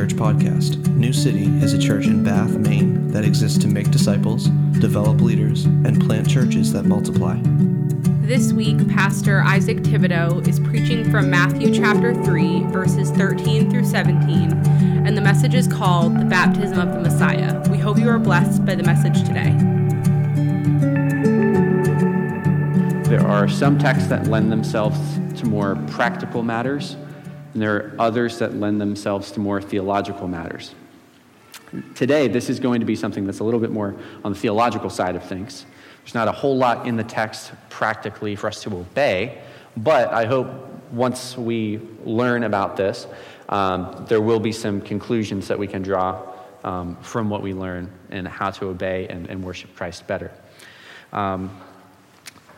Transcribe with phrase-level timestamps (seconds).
[0.00, 0.86] Church podcast.
[0.94, 4.46] New City is a church in Bath, Maine that exists to make disciples,
[4.80, 7.38] develop leaders, and plant churches that multiply.
[8.22, 14.52] This week, Pastor Isaac Thibodeau is preaching from Matthew chapter 3, verses 13 through 17,
[15.06, 17.62] and the message is called The Baptism of the Messiah.
[17.68, 19.54] We hope you are blessed by the message today.
[23.06, 24.98] There are some texts that lend themselves
[25.40, 26.96] to more practical matters,
[27.52, 30.74] and there are others that lend themselves to more theological matters.
[31.94, 34.90] Today, this is going to be something that's a little bit more on the theological
[34.90, 35.66] side of things.
[36.02, 39.40] There's not a whole lot in the text practically for us to obey,
[39.76, 40.48] but I hope
[40.90, 43.06] once we learn about this,
[43.48, 46.22] um, there will be some conclusions that we can draw
[46.64, 50.32] um, from what we learn and how to obey and, and worship Christ better.
[51.12, 51.50] Um,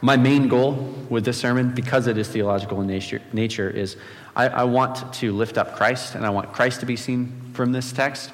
[0.00, 0.72] my main goal
[1.08, 3.96] with this sermon, because it is theological in nature, nature is
[4.34, 7.72] I, I want to lift up Christ, and I want Christ to be seen from
[7.72, 8.32] this text,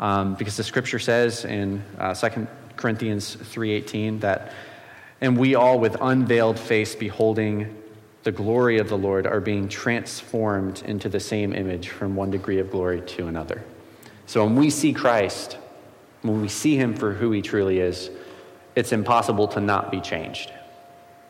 [0.00, 4.52] um, because the Scripture says in uh, 2 Corinthians 3.18 that,
[5.20, 7.82] and we all with unveiled face beholding
[8.22, 12.58] the glory of the Lord are being transformed into the same image from one degree
[12.58, 13.62] of glory to another.
[14.26, 15.58] So when we see Christ,
[16.22, 18.10] when we see him for who he truly is,
[18.74, 20.52] it's impossible to not be changed.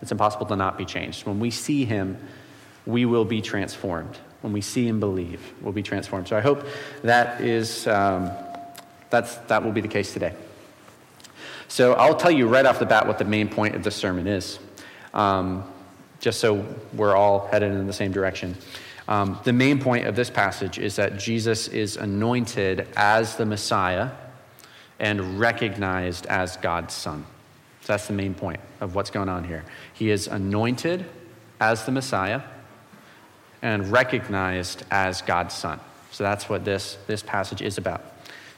[0.01, 1.27] It's impossible to not be changed.
[1.27, 2.17] When we see him,
[2.87, 4.17] we will be transformed.
[4.43, 6.29] When we see and believe, we'll be transformed.
[6.29, 6.65] So I hope
[7.03, 8.31] that is um,
[9.11, 10.35] that's that will be the case today.
[11.69, 14.27] So I'll tell you right off the bat what the main point of the sermon
[14.29, 14.61] is,
[15.13, 15.65] um,
[16.21, 18.57] just so we're all headed in the same direction.
[19.09, 24.11] Um, the main point of this passage is that Jesus is anointed as the Messiah
[24.99, 27.25] and recognized as God's Son.
[27.83, 29.65] So that's the main point of what's going on here.
[29.93, 31.07] He is anointed
[31.61, 32.43] as the Messiah
[33.63, 35.81] and recognized as God's Son.
[36.13, 38.03] So that's what this, this passage is about.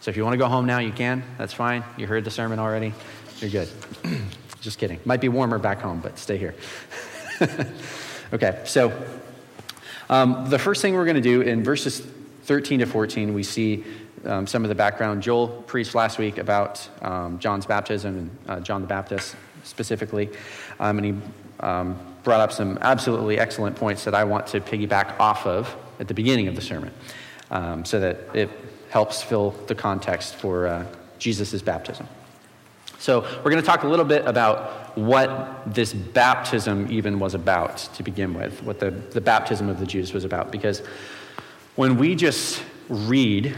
[0.00, 1.22] So if you want to go home now, you can.
[1.38, 1.82] That's fine.
[1.96, 2.94] You heard the sermon already.
[3.40, 3.68] You're good.
[4.60, 5.00] Just kidding.
[5.04, 6.54] Might be warmer back home, but stay here.
[8.32, 8.92] okay, so
[10.08, 12.00] um, the first thing we're going to do in verses
[12.44, 13.84] 13 to 14, we see
[14.24, 15.22] um, some of the background.
[15.22, 20.30] Joel preached last week about um, John's baptism and uh, John the Baptist specifically,
[20.80, 21.14] um, and he
[21.60, 26.08] um, brought up some absolutely excellent points that I want to piggyback off of at
[26.08, 26.92] the beginning of the sermon
[27.50, 28.50] um, so that it
[28.90, 30.84] helps fill the context for uh,
[31.18, 32.06] Jesus' baptism.
[32.98, 37.76] So, we're going to talk a little bit about what this baptism even was about
[37.94, 40.50] to begin with, what the, the baptism of the Jews was about.
[40.50, 40.82] Because
[41.76, 43.54] when we just read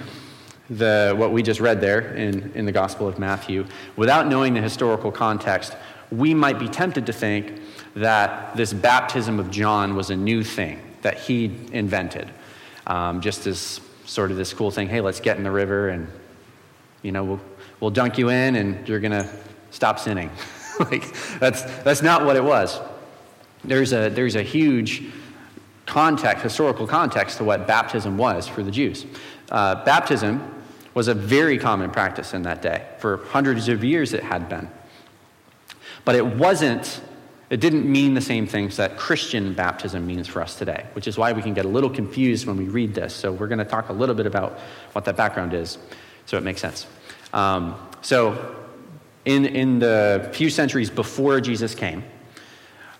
[0.68, 3.64] the, what we just read there in, in the Gospel of Matthew,
[3.96, 5.74] without knowing the historical context,
[6.10, 7.60] we might be tempted to think
[7.94, 12.30] that this baptism of John was a new thing that he invented,
[12.86, 16.08] um, just as sort of this cool thing hey, let's get in the river and,
[17.02, 17.40] you know, we'll,
[17.78, 19.28] we'll dunk you in and you're going to
[19.70, 20.30] stop sinning.
[20.80, 21.04] like,
[21.38, 22.80] that's, that's not what it was.
[23.64, 25.04] There's a, there's a huge
[25.86, 29.06] context, historical context to what baptism was for the Jews.
[29.50, 30.62] Uh, baptism
[30.94, 32.86] was a very common practice in that day.
[32.98, 34.68] For hundreds of years, it had been.
[36.10, 37.00] But it wasn't,
[37.50, 41.16] it didn't mean the same things that Christian baptism means for us today, which is
[41.16, 43.14] why we can get a little confused when we read this.
[43.14, 44.58] So we're going to talk a little bit about
[44.92, 45.78] what that background is
[46.26, 46.88] so it makes sense.
[47.32, 48.56] Um, so,
[49.24, 52.02] in, in the few centuries before Jesus came,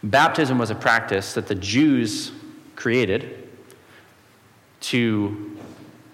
[0.04, 2.30] baptism was a practice that the Jews
[2.76, 3.48] created
[4.82, 5.58] to,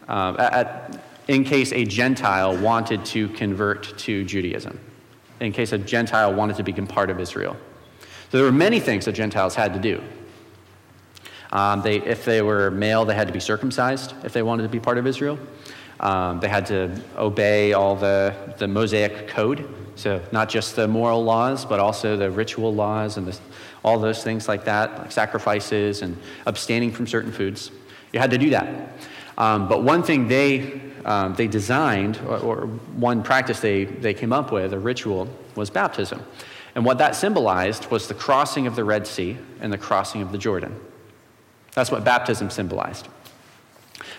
[0.09, 4.81] uh, at, in case a Gentile wanted to convert to Judaism,
[5.41, 7.57] in case a Gentile wanted to become part of Israel.
[8.31, 10.03] So there were many things that Gentiles had to do.
[11.53, 14.69] Um, they, if they were male, they had to be circumcised if they wanted to
[14.69, 15.39] be part of Israel.
[16.01, 21.25] Um, they had to obey all the, the Mosaic code, so not just the moral
[21.25, 23.39] laws, but also the ritual laws and the,
[23.83, 27.71] all those things like that, like sacrifices and abstaining from certain foods.
[28.13, 28.93] You had to do that.
[29.39, 32.67] Um, but one thing they, um, they designed, or, or,
[32.97, 36.23] one practice they, they came up with, a ritual, was baptism.
[36.75, 40.33] And what that symbolized was the crossing of the Red Sea and the crossing of
[40.33, 40.79] the Jordan.
[41.75, 43.07] That's what baptism symbolized.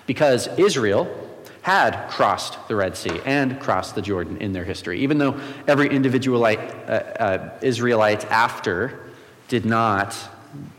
[0.05, 1.13] Because Israel
[1.61, 5.37] had crossed the Red Sea and crossed the Jordan in their history, even though
[5.67, 9.11] every individual uh, uh, Israelite after
[9.49, 10.17] did not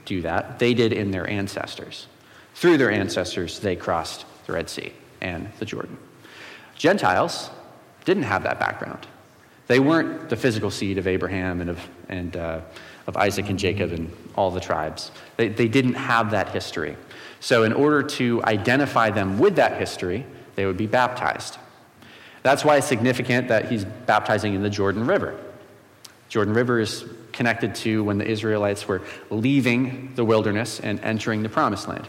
[0.07, 2.07] do that, they did in their ancestors.
[2.55, 5.97] Through their ancestors, they crossed the Red Sea and the Jordan.
[6.77, 7.51] Gentiles
[8.05, 9.07] didn't have that background.
[9.67, 12.61] They weren't the physical seed of Abraham and of, and, uh,
[13.07, 15.11] of Isaac and Jacob and all the tribes.
[15.37, 16.97] They, they didn't have that history.
[17.41, 20.25] So, in order to identify them with that history,
[20.57, 21.59] they would be baptized.
[22.43, 25.39] That's why it's significant that he's baptizing in the Jordan River.
[26.29, 31.49] Jordan River is connected to when the Israelites were leaving the wilderness and entering the
[31.49, 32.09] promised land.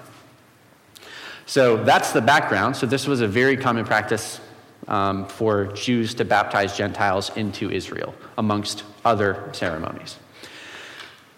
[1.49, 2.75] So that's the background.
[2.75, 4.39] So this was a very common practice
[4.87, 10.17] um, for Jews to baptize Gentiles into Israel, amongst other ceremonies.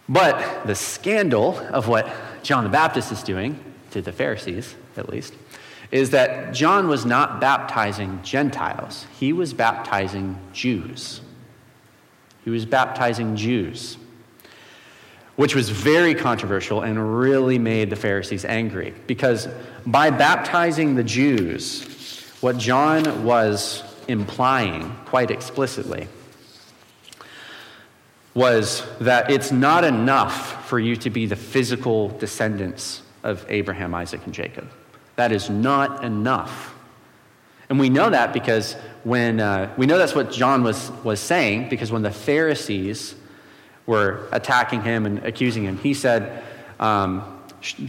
[0.10, 2.12] But the scandal of what
[2.44, 3.58] John the Baptist is doing,
[3.92, 5.34] to the Pharisees at least,
[5.92, 11.22] is that John was not baptizing Gentiles, he was baptizing Jews.
[12.44, 13.96] He was baptizing Jews,
[15.36, 18.94] which was very controversial and really made the Pharisees angry.
[19.08, 19.48] Because
[19.86, 21.84] by baptizing the Jews,
[22.42, 26.08] what John was implying quite explicitly
[28.34, 34.22] was that it's not enough for you to be the physical descendants of Abraham, Isaac,
[34.26, 34.70] and Jacob.
[35.18, 36.74] That is not enough.
[37.70, 38.74] And we know that because
[39.04, 43.16] when, uh, we know that's what John was, was saying, because when the Pharisees
[43.86, 46.44] were attacking him and accusing him, he said,
[46.80, 47.42] um,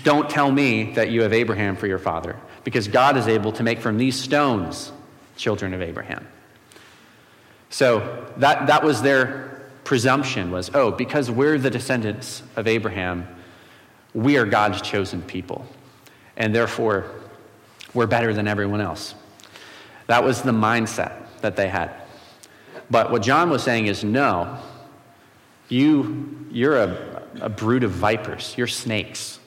[0.03, 3.63] Don't tell me that you have Abraham for your father, because God is able to
[3.63, 4.93] make from these stones
[5.37, 6.27] children of Abraham.
[7.71, 13.27] So that, that was their presumption was, oh, because we're the descendants of Abraham,
[14.15, 15.67] we are God's chosen people.
[16.37, 17.11] And therefore,
[17.95, 19.15] we're better than everyone else.
[20.07, 21.91] That was the mindset that they had.
[22.91, 24.59] But what John was saying is no,
[25.73, 29.39] you, you're a, a brood of vipers, you're snakes.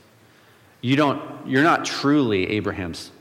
[0.82, 3.12] You don't, you're not truly Abraham's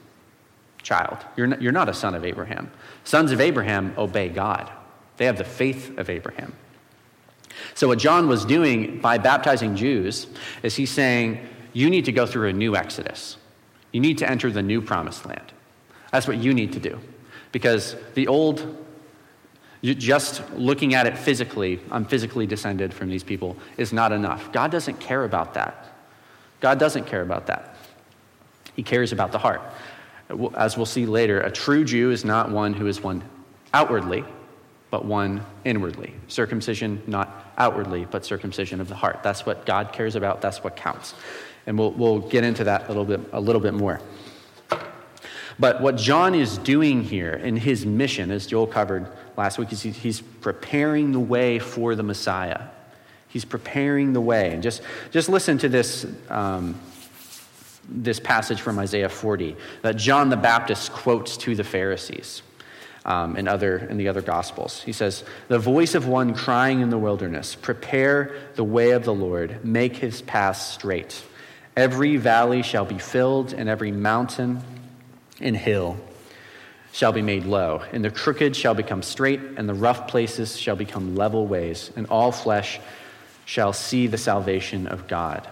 [0.83, 1.19] child.
[1.37, 2.71] You're not, you're not a son of Abraham.
[3.05, 4.71] Sons of Abraham obey God,
[5.17, 6.55] they have the faith of Abraham.
[7.75, 10.27] So, what John was doing by baptizing Jews
[10.63, 13.37] is he's saying, you need to go through a new exodus.
[13.93, 15.53] You need to enter the new promised land.
[16.11, 17.01] That's what you need to do.
[17.53, 18.84] Because the old,
[19.93, 24.51] just looking at it physically, I'm physically descended from these people, is not enough.
[24.51, 25.93] God doesn't care about that.
[26.61, 27.77] God doesn't care about that.
[28.75, 29.61] He cares about the heart.
[30.57, 33.23] As we'll see later, a true Jew is not one who is one
[33.75, 34.25] outwardly,
[34.91, 36.15] but one inwardly.
[36.29, 39.23] Circumcision, not outwardly, but circumcision of the heart.
[39.23, 40.41] That's what God cares about.
[40.41, 41.15] That's what counts.
[41.67, 44.01] And we'll, we'll get into that a little bit, a little bit more.
[45.59, 49.07] But what John is doing here in his mission, as Joel covered
[49.37, 52.63] last week, is he's preparing the way for the Messiah.
[53.29, 54.53] He's preparing the way.
[54.53, 56.81] And just, just listen to this, um,
[57.89, 62.43] this passage from Isaiah 40 that John the Baptist quotes to the Pharisees
[63.05, 64.83] um, in, other, in the other Gospels.
[64.83, 69.15] He says, The voice of one crying in the wilderness, Prepare the way of the
[69.15, 71.23] Lord, make his path straight.
[71.77, 74.63] Every valley shall be filled, and every mountain
[75.45, 75.97] and hill
[76.93, 80.77] shall be made low, and the crooked shall become straight, and the rough places shall
[80.77, 82.81] become level ways, and all flesh
[83.45, 85.47] shall see the salvation of God.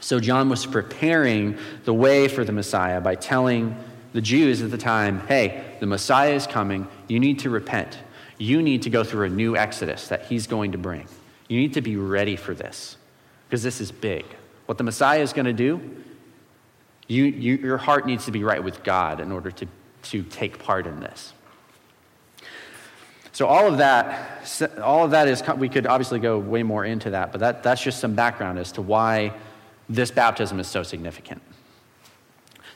[0.00, 3.76] So John was preparing the way for the Messiah by telling
[4.12, 6.88] the Jews at the time hey, the Messiah is coming.
[7.08, 7.98] You need to repent.
[8.38, 11.06] You need to go through a new exodus that he's going to bring.
[11.48, 12.96] You need to be ready for this
[13.46, 14.24] because this is big.
[14.66, 15.80] What the Messiah is going to do
[17.06, 19.66] you, you, your heart needs to be right with God in order to,
[20.04, 21.32] to take part in this.
[23.32, 24.48] So all of that,
[24.80, 27.82] all of that is, we could obviously go way more into that, but that, that's
[27.82, 29.32] just some background as to why
[29.88, 31.42] this baptism is so significant.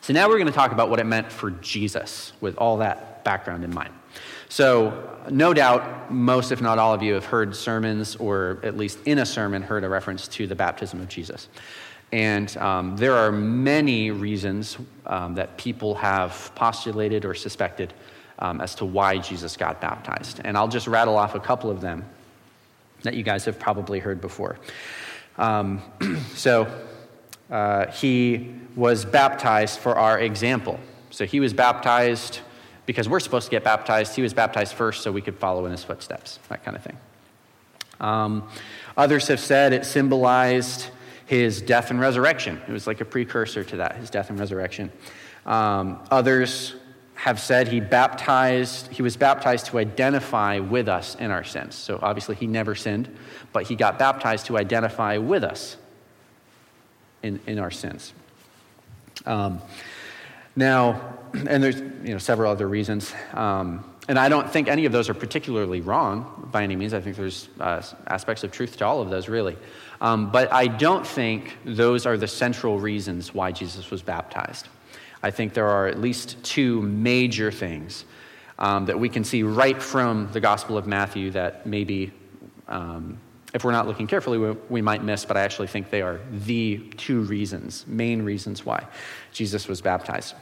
[0.00, 3.24] So now we're going to talk about what it meant for Jesus with all that
[3.24, 3.94] background in mind.
[4.48, 8.98] So, no doubt, most, if not all of you, have heard sermons, or at least
[9.04, 11.48] in a sermon, heard a reference to the baptism of Jesus.
[12.12, 17.92] And um, there are many reasons um, that people have postulated or suspected
[18.38, 20.40] um, as to why Jesus got baptized.
[20.44, 22.04] And I'll just rattle off a couple of them
[23.02, 24.58] that you guys have probably heard before.
[25.36, 25.82] Um,
[26.34, 26.66] so,
[27.50, 30.80] uh, he was baptized for our example.
[31.10, 32.40] So, he was baptized
[32.86, 34.16] because we're supposed to get baptized.
[34.16, 36.96] He was baptized first so we could follow in his footsteps, that kind of thing.
[38.00, 38.48] Um,
[38.96, 40.90] others have said it symbolized
[41.28, 42.58] his death and resurrection.
[42.66, 44.90] It was like a precursor to that, his death and resurrection.
[45.44, 46.74] Um, others
[47.16, 51.74] have said he baptized, he was baptized to identify with us in our sins.
[51.74, 53.14] So obviously he never sinned,
[53.52, 55.76] but he got baptized to identify with us
[57.22, 58.14] in, in our sins.
[59.26, 59.60] Um,
[60.56, 63.12] now, and there's you know several other reasons.
[63.34, 66.94] Um, and I don't think any of those are particularly wrong by any means.
[66.94, 69.58] I think there's uh, aspects of truth to all of those, really.
[70.00, 74.68] Um, but I don't think those are the central reasons why Jesus was baptized.
[75.22, 78.04] I think there are at least two major things
[78.58, 82.12] um, that we can see right from the Gospel of Matthew that maybe,
[82.68, 83.18] um,
[83.54, 86.20] if we're not looking carefully, we, we, might miss, but I actually think they are
[86.30, 88.86] the two reasons, main reasons why
[89.32, 90.34] Jesus was baptized.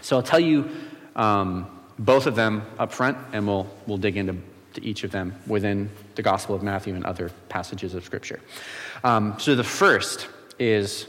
[0.00, 0.68] So I'll tell you
[1.14, 4.36] um, both of them up front, and we'll, we'll dig into
[4.82, 8.40] each of them within the Gospel of Matthew and other passages of Scripture.
[9.02, 10.28] Um, so the first
[10.58, 11.06] is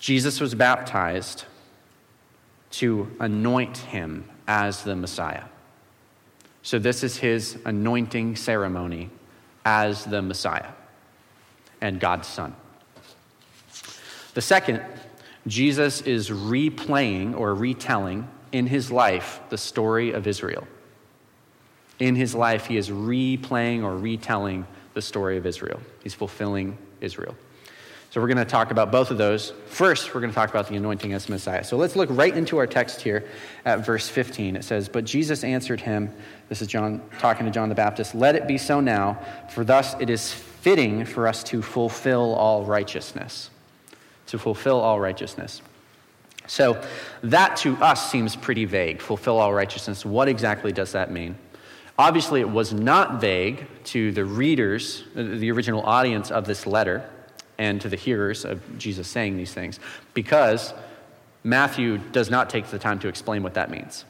[0.00, 1.44] Jesus was baptized
[2.72, 5.44] to anoint him as the Messiah.
[6.62, 9.10] So, this is his anointing ceremony
[9.64, 10.72] as the Messiah
[11.80, 12.54] and God's Son.
[14.34, 14.82] The second,
[15.46, 20.66] Jesus is replaying or retelling in his life the story of Israel.
[21.98, 25.80] In his life, he is replaying or retelling the story of Israel.
[26.02, 27.34] He's fulfilling Israel.
[28.10, 29.52] So we're going to talk about both of those.
[29.66, 31.62] First, we're going to talk about the anointing as Messiah.
[31.62, 33.28] So let's look right into our text here
[33.66, 34.56] at verse 15.
[34.56, 36.14] It says, But Jesus answered him,
[36.48, 39.18] this is John talking to John the Baptist, let it be so now,
[39.50, 43.50] for thus it is fitting for us to fulfill all righteousness.
[44.28, 45.60] To fulfill all righteousness.
[46.46, 46.82] So
[47.22, 49.02] that to us seems pretty vague.
[49.02, 50.06] Fulfill all righteousness.
[50.06, 51.36] What exactly does that mean?
[51.98, 57.08] Obviously, it was not vague to the readers, the original audience of this letter
[57.58, 59.80] and to the hearers of Jesus saying these things
[60.12, 60.74] because
[61.42, 64.04] Matthew does not take the time to explain what that means.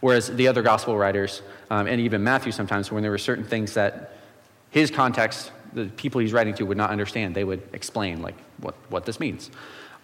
[0.00, 3.74] Whereas the other gospel writers, um, and even Matthew sometimes, when there were certain things
[3.74, 4.16] that
[4.70, 8.74] his context, the people he's writing to, would not understand, they would explain, like, what,
[8.88, 9.50] what this means.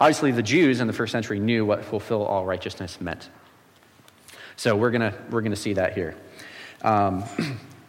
[0.01, 3.29] Obviously, the Jews in the first century knew what fulfill all righteousness meant.
[4.57, 6.17] So we're going we're gonna see that here.
[6.83, 7.25] Um,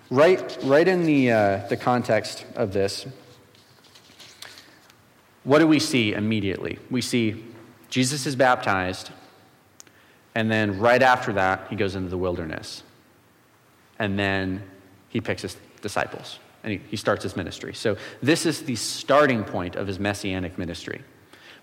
[0.10, 3.06] right, right in the, uh, the context of this,
[5.44, 6.80] what do we see immediately?
[6.90, 7.44] We see
[7.90, 9.10] Jesus is baptized,
[10.36, 12.84] and then right after that, he goes into the wilderness.
[14.00, 14.64] And then
[15.10, 17.74] he picks his disciples and he, he starts his ministry.
[17.74, 21.04] So, this is the starting point of his messianic ministry.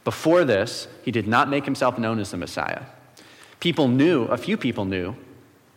[0.04, 2.82] Before this, he did not make himself known as the Messiah.
[3.60, 5.16] People knew, a few people knew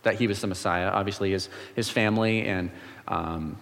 [0.03, 0.89] that he was the Messiah.
[0.89, 2.69] Obviously, his, his family and
[3.07, 3.57] um,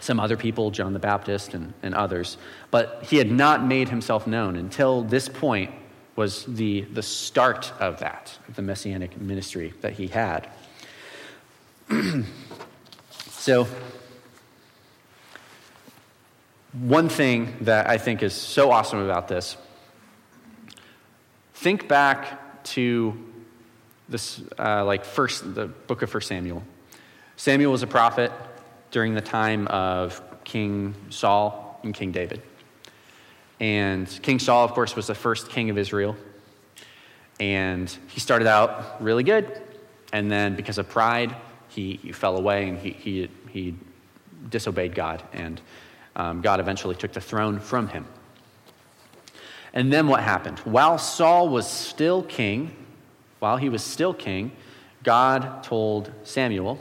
[0.00, 2.36] some other people, John the Baptist and, and others.
[2.70, 5.70] But he had not made himself known until this point
[6.16, 10.48] was the, the start of that, the messianic ministry that he had.
[13.28, 13.66] so,
[16.72, 19.56] one thing that I think is so awesome about this
[21.54, 23.16] think back to
[24.14, 26.62] this, uh, like first, the book of First Samuel.
[27.34, 28.30] Samuel was a prophet
[28.92, 32.40] during the time of King Saul and King David.
[33.58, 36.14] And King Saul, of course, was the first king of Israel.
[37.40, 39.60] And he started out really good.
[40.12, 41.34] And then, because of pride,
[41.66, 43.74] he, he fell away and he, he, he
[44.48, 45.24] disobeyed God.
[45.32, 45.60] And
[46.14, 48.06] um, God eventually took the throne from him.
[49.72, 50.60] And then what happened?
[50.60, 52.76] While Saul was still king,
[53.44, 54.50] while he was still king,
[55.02, 56.78] God told Samuel,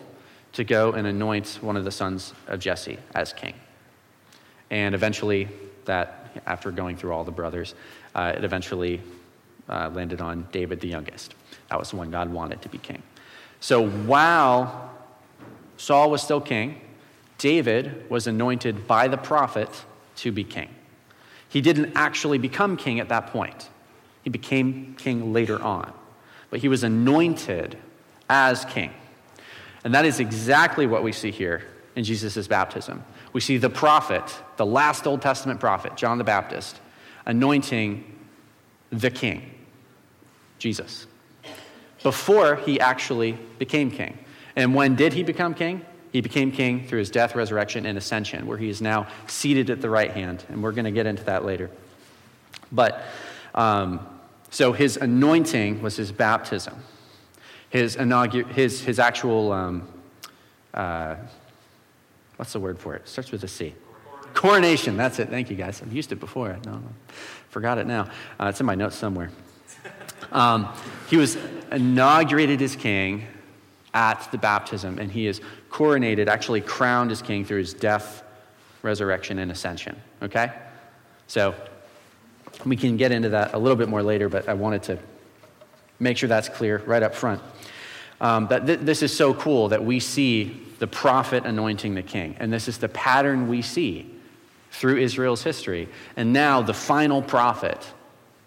[0.53, 3.53] to go and anoint one of the sons of Jesse as king.
[4.69, 5.49] And eventually,
[5.83, 7.75] that, after going through all the brothers,
[8.15, 9.01] uh, it eventually
[9.67, 11.35] uh, landed on David the youngest.
[11.67, 13.03] That was the one God wanted to be king.
[13.59, 14.89] So while
[15.75, 16.79] Saul was still king,
[17.39, 19.83] David was anointed by the prophet
[20.15, 20.69] to be king.
[21.49, 23.67] He didn't actually become king at that point,
[24.23, 25.91] he became king later on.
[26.53, 27.79] But he was anointed
[28.29, 28.91] as king.
[29.83, 31.63] And that is exactly what we see here
[31.95, 33.03] in Jesus' baptism.
[33.33, 34.21] We see the prophet,
[34.57, 36.79] the last Old Testament prophet, John the Baptist,
[37.25, 38.03] anointing
[38.91, 39.49] the king,
[40.59, 41.07] Jesus,
[42.03, 44.15] before he actually became king.
[44.55, 45.83] And when did he become king?
[46.11, 49.81] He became king through his death, resurrection, and ascension, where he is now seated at
[49.81, 50.45] the right hand.
[50.49, 51.71] And we're going to get into that later.
[52.71, 53.01] But
[53.55, 54.07] um,
[54.53, 56.81] so his anointing was his baptism
[57.73, 59.87] his, inaugur- his, his actual, um,
[60.75, 61.15] uh,
[62.35, 63.01] what's the word for it?
[63.01, 63.07] it?
[63.07, 63.73] Starts with a C.
[64.35, 64.95] Coronation.
[64.95, 65.29] That's it.
[65.29, 65.81] Thank you, guys.
[65.81, 66.55] I've used it before.
[66.67, 66.83] No,
[67.49, 68.11] forgot it now.
[68.39, 69.31] Uh, it's in my notes somewhere.
[70.31, 70.71] Um,
[71.09, 71.35] he was
[71.71, 73.25] inaugurated as king
[73.95, 75.41] at the baptism, and he is
[75.71, 78.23] coronated, actually crowned as king through his death,
[78.83, 79.99] resurrection, and ascension.
[80.21, 80.51] Okay?
[81.25, 81.55] So
[82.65, 84.99] we can get into that a little bit more later, but I wanted to
[85.99, 87.41] make sure that's clear right up front.
[88.21, 92.35] Um, that th- this is so cool that we see the prophet anointing the king.
[92.39, 94.09] And this is the pattern we see
[94.71, 95.89] through Israel's history.
[96.15, 97.85] And now the final prophet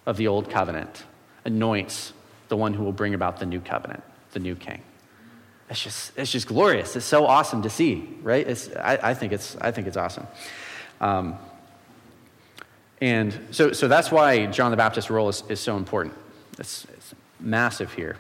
[0.07, 1.05] of the Old Covenant
[1.45, 2.13] anoints
[2.49, 4.83] the one who will bring about the new covenant, the new king.
[5.69, 6.95] It's just, it's just glorious.
[6.95, 8.47] It's so awesome to see, right?
[8.47, 10.27] It's, I, I think, it's, I think it's awesome.
[11.01, 11.39] Um,
[13.01, 16.15] and so, so that's why John the Baptist's role is, is so important.
[16.59, 18.17] It's, it's massive here.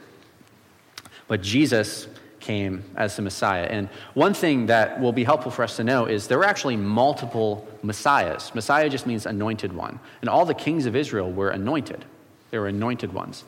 [1.28, 2.08] But Jesus
[2.40, 3.64] came as the Messiah.
[3.64, 6.76] And one thing that will be helpful for us to know is there were actually
[6.76, 8.54] multiple Messiahs.
[8.54, 9.98] Messiah just means anointed one.
[10.20, 12.04] And all the kings of Israel were anointed,
[12.50, 13.44] they were anointed ones.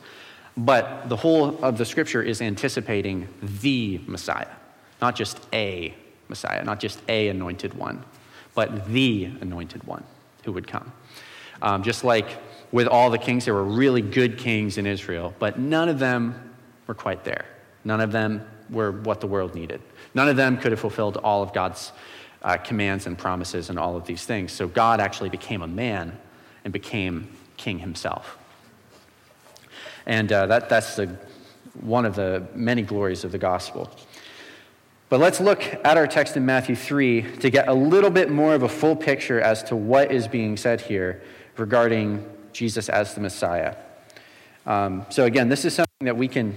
[0.57, 4.49] But the whole of the scripture is anticipating the Messiah,
[5.01, 5.93] not just a
[6.27, 8.03] Messiah, not just a anointed one,
[8.55, 10.03] but the anointed one
[10.43, 10.91] who would come.
[11.61, 12.27] Um, just like
[12.71, 16.53] with all the kings, there were really good kings in Israel, but none of them
[16.87, 17.45] were quite there.
[17.83, 19.81] None of them were what the world needed.
[20.13, 21.91] None of them could have fulfilled all of God's
[22.41, 24.51] uh, commands and promises and all of these things.
[24.51, 26.17] So God actually became a man
[26.63, 28.37] and became king himself.
[30.05, 31.15] And uh, that, that's the,
[31.81, 33.89] one of the many glories of the gospel.
[35.09, 38.53] But let's look at our text in Matthew 3 to get a little bit more
[38.53, 41.23] of a full picture as to what is being said here
[41.57, 42.23] regarding
[42.53, 43.75] Jesus as the Messiah.
[44.67, 46.55] Um, so, again, this is something that we can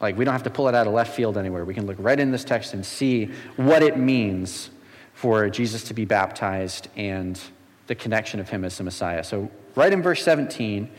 [0.00, 1.64] like, we don't have to pull it out of left field anywhere.
[1.64, 4.70] We can look right in this text and see what it means
[5.14, 7.40] for Jesus to be baptized and
[7.86, 9.24] the connection of him as the Messiah.
[9.24, 10.90] So, right in verse 17,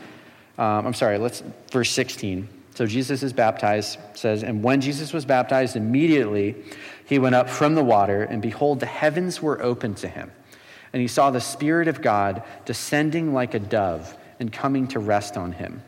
[0.58, 2.48] um, I'm sorry, let's, verse 16.
[2.78, 6.54] So, Jesus is baptized, says, And when Jesus was baptized, immediately
[7.06, 10.30] he went up from the water, and behold, the heavens were opened to him.
[10.92, 15.36] And he saw the Spirit of God descending like a dove and coming to rest
[15.36, 15.82] on him.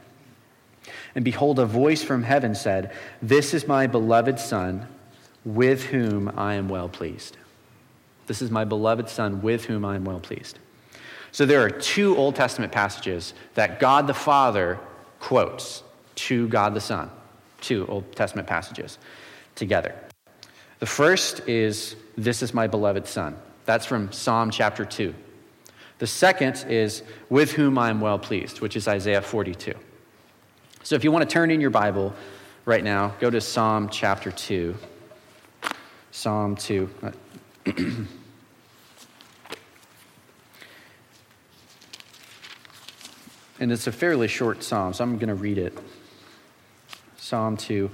[1.14, 2.92] And behold, a voice from heaven said,
[3.22, 4.88] This is my beloved Son,
[5.44, 7.36] with whom I am well pleased.
[8.26, 10.58] This is my beloved Son, with whom I am well pleased.
[11.30, 14.80] So there are two Old Testament passages that God the Father
[15.20, 15.84] quotes
[16.26, 17.10] to God the Son,
[17.60, 18.98] two Old Testament passages
[19.54, 19.94] together.
[20.78, 23.36] The first is, This is my beloved Son.
[23.64, 25.14] That's from Psalm chapter 2.
[25.98, 29.74] The second is, With whom I am well pleased, which is Isaiah 42.
[30.82, 32.14] So if you want to turn in your Bible
[32.64, 34.74] right now, go to Psalm chapter 2.
[36.10, 36.90] Psalm 2.
[43.60, 45.78] and it's a fairly short psalm, so I'm going to read it.
[47.30, 47.88] Psalm 2.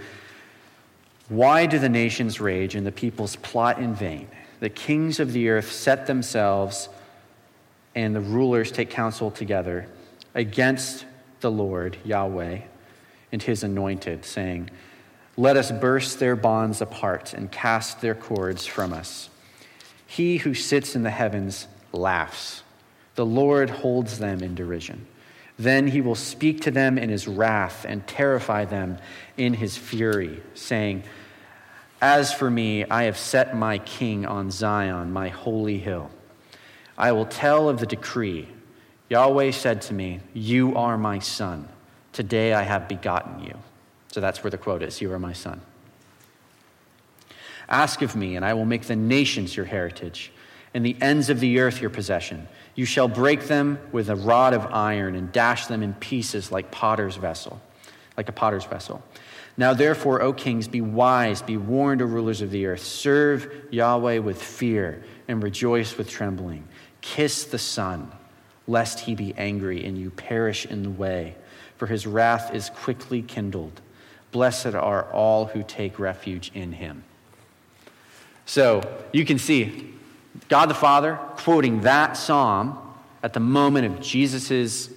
[1.28, 4.28] Why do the nations rage and the peoples plot in vain?
[4.60, 6.88] The kings of the earth set themselves,
[7.94, 9.88] and the rulers take counsel together
[10.34, 11.04] against
[11.40, 12.60] the Lord, Yahweh
[13.30, 14.70] and his anointed, saying,
[15.36, 19.28] Let us burst their bonds apart and cast their cords from us.
[20.06, 22.62] He who sits in the heavens laughs.
[23.16, 25.06] The Lord holds them in derision.
[25.58, 28.98] Then he will speak to them in his wrath and terrify them
[29.36, 31.04] in his fury, saying,
[32.00, 36.10] As for me, I have set my king on Zion, my holy hill.
[36.98, 38.48] I will tell of the decree.
[39.08, 41.68] Yahweh said to me, You are my son.
[42.12, 43.56] Today I have begotten you.
[44.12, 45.60] So that's where the quote is You are my son.
[47.68, 50.32] Ask of me, and I will make the nations your heritage,
[50.72, 52.46] and the ends of the earth your possession.
[52.76, 56.70] You shall break them with a rod of iron and dash them in pieces like
[56.70, 57.60] potter's vessel,
[58.16, 59.02] like a potter's vessel.
[59.56, 62.84] Now, therefore, O kings, be wise, be warned, O rulers of the earth.
[62.84, 66.68] Serve Yahweh with fear and rejoice with trembling.
[67.00, 68.12] Kiss the Son,
[68.68, 71.34] lest he be angry and you perish in the way
[71.76, 73.80] for his wrath is quickly kindled.
[74.32, 77.04] Blessed are all who take refuge in him.
[78.44, 79.94] So you can see
[80.48, 82.78] God the Father quoting that psalm
[83.22, 84.90] at the moment of Jesus'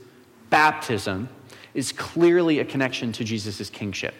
[0.50, 1.30] baptism
[1.74, 4.16] is clearly a connection to Jesus' kingship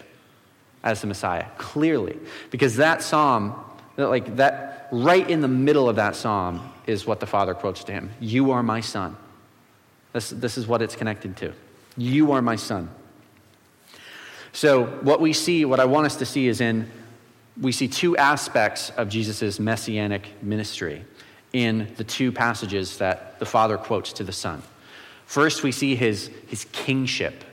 [0.84, 1.46] as the Messiah.
[1.58, 2.18] Clearly.
[2.52, 3.56] Because that psalm,
[3.98, 7.92] like that, right in the middle of that psalm is what the Father quotes to
[7.92, 9.16] him You are my son.
[10.14, 11.54] This, this is what it's connected to.
[11.98, 12.90] You are my son.
[14.52, 16.90] So, what we see, what I want us to see is in,
[17.62, 21.06] we see two aspects of Jesus' messianic ministry
[21.54, 24.62] in the two passages that the Father quotes to the Son.
[25.26, 27.44] First, we see his, his kingship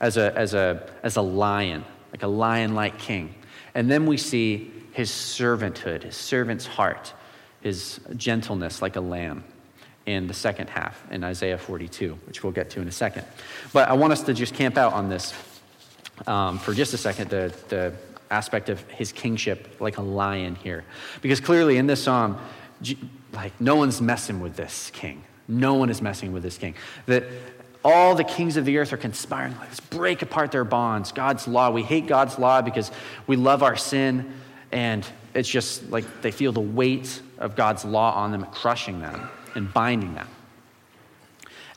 [0.00, 3.34] as a, as, a, as a lion, like a lion like king.
[3.74, 7.12] And then we see his servanthood, his servant's heart,
[7.60, 9.44] his gentleness like a lamb
[10.06, 13.26] in the second half in Isaiah 42, which we'll get to in a second.
[13.72, 15.34] But I want us to just camp out on this
[16.26, 17.92] um, for just a second, the, the
[18.30, 20.84] aspect of his kingship like a lion here.
[21.20, 22.38] Because clearly in this psalm,
[23.32, 25.24] like no one's messing with this king.
[25.46, 26.74] No one is messing with this king.
[27.06, 27.24] That
[27.84, 29.54] all the kings of the earth are conspiring.
[29.60, 31.12] Let's break apart their bonds.
[31.12, 31.70] God's law.
[31.70, 32.90] We hate God's law because
[33.26, 34.32] we love our sin.
[34.72, 39.28] And it's just like they feel the weight of God's law on them, crushing them
[39.54, 40.28] and binding them.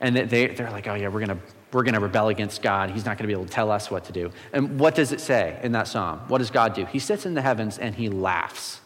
[0.02, 2.90] And they, they're like, oh, yeah, we're going to we're going to rebel against God.
[2.90, 4.32] He's not going to be able to tell us what to do.
[4.52, 6.20] And what does it say in that psalm?
[6.28, 6.86] What does God do?
[6.86, 8.81] He sits in the heavens and he laughs.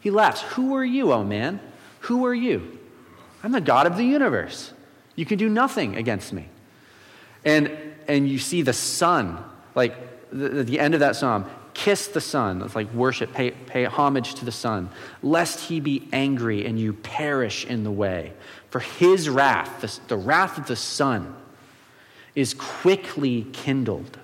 [0.00, 0.42] He laughs.
[0.42, 1.60] Who are you, oh man?
[2.00, 2.78] Who are you?
[3.42, 4.72] I'm the God of the universe.
[5.14, 6.48] You can do nothing against me.
[7.44, 7.70] And,
[8.08, 9.42] and you see the Son,
[9.74, 9.94] like
[10.30, 12.62] the, the end of that psalm, kiss the Son.
[12.62, 14.90] It's like worship, pay, pay homage to the Son,
[15.22, 18.32] lest he be angry and you perish in the way.
[18.70, 21.34] For his wrath, the, the wrath of the Son,
[22.34, 24.18] is quickly kindled.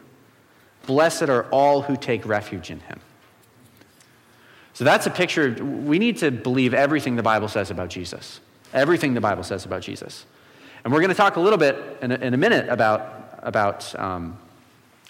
[0.87, 3.01] Blessed are all who take refuge in him.
[4.77, 5.55] So that's a picture.
[5.55, 8.41] We need to believe everything the Bible says about Jesus.
[8.75, 10.27] Everything the Bible says about Jesus.
[10.85, 13.99] And we're going to talk a little bit in a, in a minute about, about
[13.99, 14.37] um,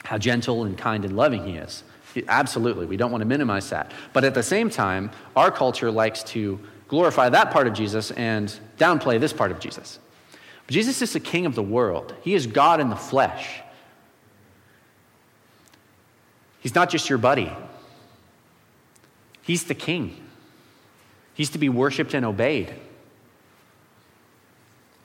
[0.04, 1.82] how gentle and kind and loving he is.
[2.28, 3.90] Absolutely, we don't want to minimize that.
[4.12, 8.56] But at the same time, our culture likes to glorify that part of Jesus and
[8.78, 9.98] downplay this part of Jesus.
[10.68, 13.62] But Jesus is the king of the world, he is God in the flesh.
[16.60, 17.52] He's not just your buddy,
[19.46, 20.22] he's the king.
[21.34, 22.74] He's to be worshiped and obeyed.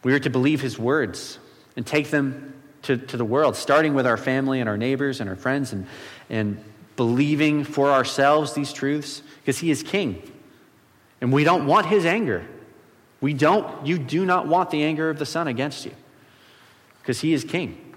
[0.03, 1.37] We are to believe his words
[1.75, 5.29] and take them to, to the world, starting with our family and our neighbors and
[5.29, 5.85] our friends, and,
[6.29, 6.63] and
[6.95, 10.21] believing for ourselves these truths because he is king.
[11.19, 12.45] And we don't want his anger.
[13.19, 15.93] We don't, you do not want the anger of the Son against you
[17.01, 17.93] because he is king.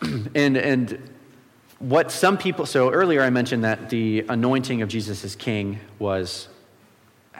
[0.34, 1.10] and, and
[1.80, 6.48] what some people, so earlier I mentioned that the anointing of Jesus as king was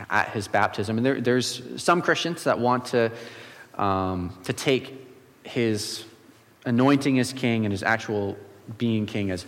[0.08, 0.96] at his baptism.
[0.96, 3.12] And there, there's some Christians that want to,
[3.74, 5.06] um, to take
[5.44, 6.04] his
[6.64, 8.36] anointing as king and his actual
[8.78, 9.44] being king as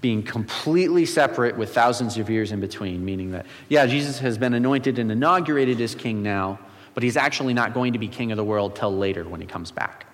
[0.00, 4.54] being completely separate with thousands of years in between, meaning that, yeah, Jesus has been
[4.54, 6.58] anointed and inaugurated as king now,
[6.94, 9.46] but he's actually not going to be king of the world till later when he
[9.46, 10.06] comes back.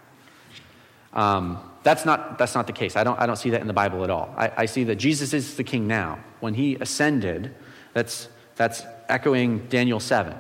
[1.15, 2.97] Um, that's, not, that's not the case.
[2.97, 4.35] I don't, I don't see that in the Bible at all.
[4.37, 6.19] I, I see that Jesus is the king now.
[6.41, 7.55] When he ascended,
[7.95, 10.35] that's, that's echoing Daniel 7,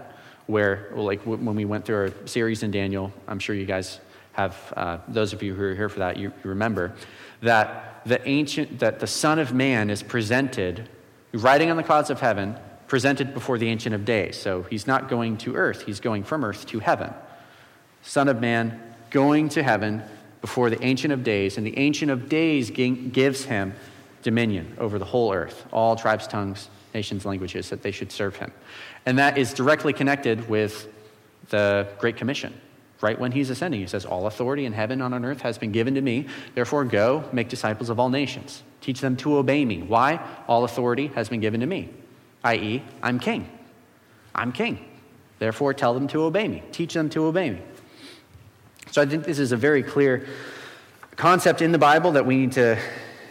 [0.46, 4.00] where, like when we went through our series in Daniel, I'm sure you guys
[4.32, 6.94] have, uh, those of you who are here for that, you, you remember,
[7.42, 10.88] that the ancient, that the Son of Man is presented,
[11.32, 14.36] riding on the clouds of heaven, presented before the Ancient of Days.
[14.36, 17.12] So he's not going to earth, he's going from earth to heaven.
[18.02, 20.02] Son of Man going to heaven
[20.40, 23.74] before the Ancient of Days, and the Ancient of Days gives him
[24.22, 28.52] dominion over the whole earth, all tribes, tongues, nations, languages, that they should serve him.
[29.06, 30.88] And that is directly connected with
[31.50, 32.52] the Great Commission.
[33.00, 35.70] Right when he's ascending, he says, All authority in heaven and on earth has been
[35.70, 36.26] given to me.
[36.54, 38.64] Therefore, go, make disciples of all nations.
[38.80, 39.82] Teach them to obey me.
[39.82, 40.20] Why?
[40.48, 41.90] All authority has been given to me,
[42.42, 43.48] i.e., I'm king.
[44.34, 44.84] I'm king.
[45.38, 46.62] Therefore, tell them to obey me.
[46.72, 47.62] Teach them to obey me.
[48.90, 50.26] So I think this is a very clear
[51.16, 52.78] concept in the Bible that we need to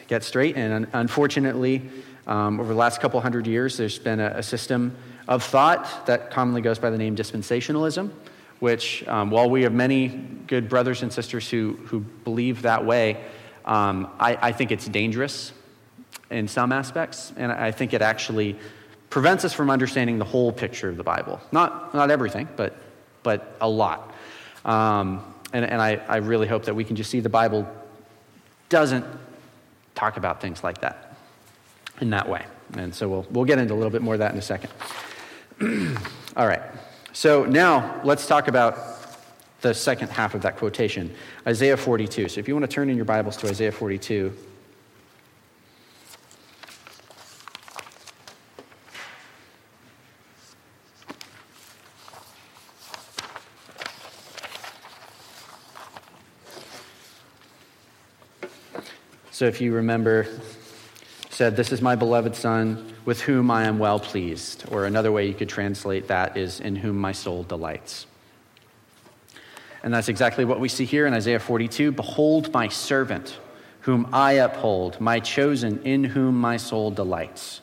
[0.08, 0.56] get straight.
[0.56, 1.90] And unfortunately,
[2.28, 4.96] um, over the last couple hundred years, there's been a, a, system
[5.28, 8.12] of thought that commonly goes by the name dispensationalism,
[8.60, 13.24] which, um, while we have many good brothers and sisters who, who believe that way,
[13.66, 15.54] um, I, I think it's dangerous
[16.30, 18.58] in some aspects, and I think it actually
[19.10, 21.40] prevents us from understanding the whole picture of the Bible.
[21.52, 22.76] Not, not everything, but,
[23.24, 24.14] but a lot.
[24.66, 27.68] Um, and and I, I really hope that we can just see the Bible
[28.70, 29.06] doesn't
[29.96, 31.16] talk about things like that
[32.02, 32.46] in that way.
[32.74, 34.72] And so we'll, we'll get into a little bit more of that in a second.
[36.38, 36.62] All right.
[37.14, 38.78] So now let's talk about
[39.62, 41.14] the second half of that quotation
[41.48, 42.30] Isaiah 42.
[42.30, 44.36] So if you want to turn in your Bibles to Isaiah 42.
[59.38, 60.26] So if you remember
[61.30, 64.66] said, This is my beloved Son, with whom I am well pleased.
[64.72, 68.08] Or another way you could translate that is, In whom my soul delights.
[69.84, 71.92] And that's exactly what we see here in Isaiah 42.
[71.92, 73.38] Behold, my servant,
[73.82, 77.62] whom I uphold, my chosen, in whom my soul delights.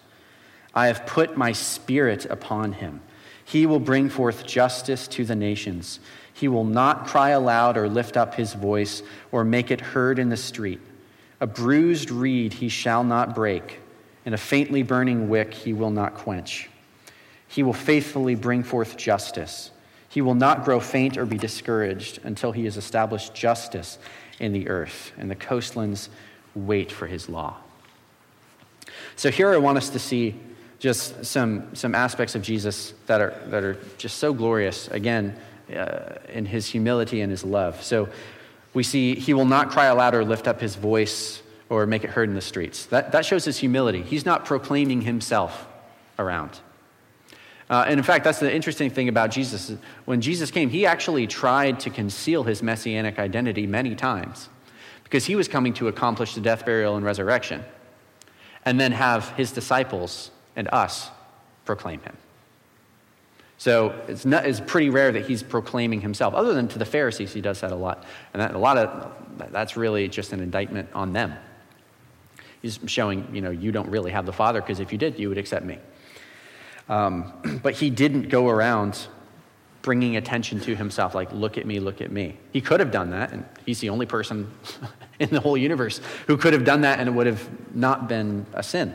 [0.77, 3.01] I have put my spirit upon him.
[3.45, 5.99] He will bring forth justice to the nations.
[6.33, 10.29] He will not cry aloud or lift up his voice or make it heard in
[10.29, 10.79] the street.
[11.45, 13.79] A bruised reed he shall not break,
[14.25, 16.71] and a faintly burning wick he will not quench.
[17.47, 19.71] He will faithfully bring forth justice.
[20.09, 23.99] He will not grow faint or be discouraged until he has established justice
[24.41, 26.09] in the earth, and the coastlands
[26.55, 27.59] wait for his law.
[29.15, 30.37] So here I want us to see
[30.79, 35.37] just some, some aspects of Jesus that are, that are just so glorious, again,
[35.77, 37.83] uh, in his humility and his love.
[37.83, 38.09] So
[38.75, 42.11] we see he will not cry aloud or lift up his voice or make it
[42.11, 42.87] heard in the streets.
[42.87, 44.03] That, that shows his humility.
[44.03, 45.67] He's not proclaiming himself
[46.19, 46.61] around.
[47.71, 49.73] Uh, and in fact, that's the interesting thing about Jesus.
[50.05, 54.51] When Jesus came, he actually tried to conceal his messianic identity many times
[55.03, 57.65] because he was coming to accomplish the death, burial, and resurrection
[58.65, 61.11] and then have his disciples and us
[61.65, 62.17] proclaim him.
[63.65, 66.35] So it's, not, it's pretty rare that he's proclaiming himself.
[66.35, 68.05] Other than to the Pharisees, he does that a lot.
[68.35, 69.11] And that, a lot of
[69.51, 71.33] that's really just an indictment on them.
[72.61, 75.31] He's showing, you know, you don't really have the Father because if you did, you
[75.31, 75.79] would accept me.
[76.91, 79.07] Um, but he didn't go around
[79.81, 82.37] bringing attention to himself, like, look at me, look at me.
[82.53, 84.53] He could have done that, and he's the only person
[85.19, 88.45] in the whole universe who could have done that, and it would have not been
[88.53, 88.95] a sin.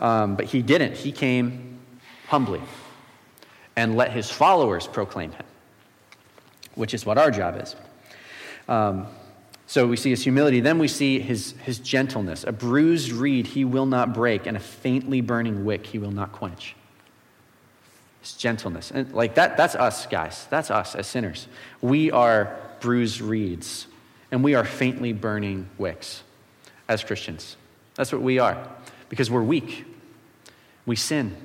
[0.00, 0.98] Um, but he didn't.
[0.98, 1.78] He came
[2.26, 2.60] humbly
[3.76, 5.44] and let his followers proclaim him,
[6.74, 7.76] which is what our job is.
[8.68, 9.06] Um,
[9.66, 10.60] so we see his humility.
[10.60, 12.44] Then we see his, his gentleness.
[12.44, 16.32] A bruised reed he will not break, and a faintly burning wick he will not
[16.32, 16.74] quench.
[18.22, 18.90] His gentleness.
[18.90, 20.46] And like that, that's us, guys.
[20.50, 21.48] That's us as sinners.
[21.80, 23.88] We are bruised reeds,
[24.30, 26.22] and we are faintly burning wicks
[26.88, 27.56] as Christians.
[27.96, 28.68] That's what we are,
[29.08, 29.84] because we're weak.
[30.86, 31.36] We sin.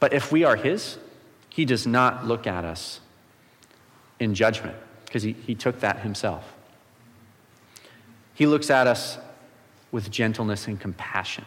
[0.00, 0.98] But if we are his,
[1.48, 3.00] he does not look at us
[4.20, 6.54] in judgment because he, he took that himself.
[8.34, 9.18] He looks at us
[9.90, 11.44] with gentleness and compassion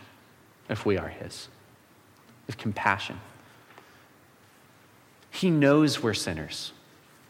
[0.69, 1.47] if we are His,
[2.47, 3.19] with compassion.
[5.29, 6.73] He knows we're sinners.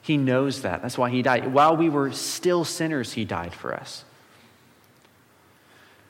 [0.01, 0.81] He knows that.
[0.81, 1.53] That's why He died.
[1.53, 4.03] While we were still sinners, He died for us.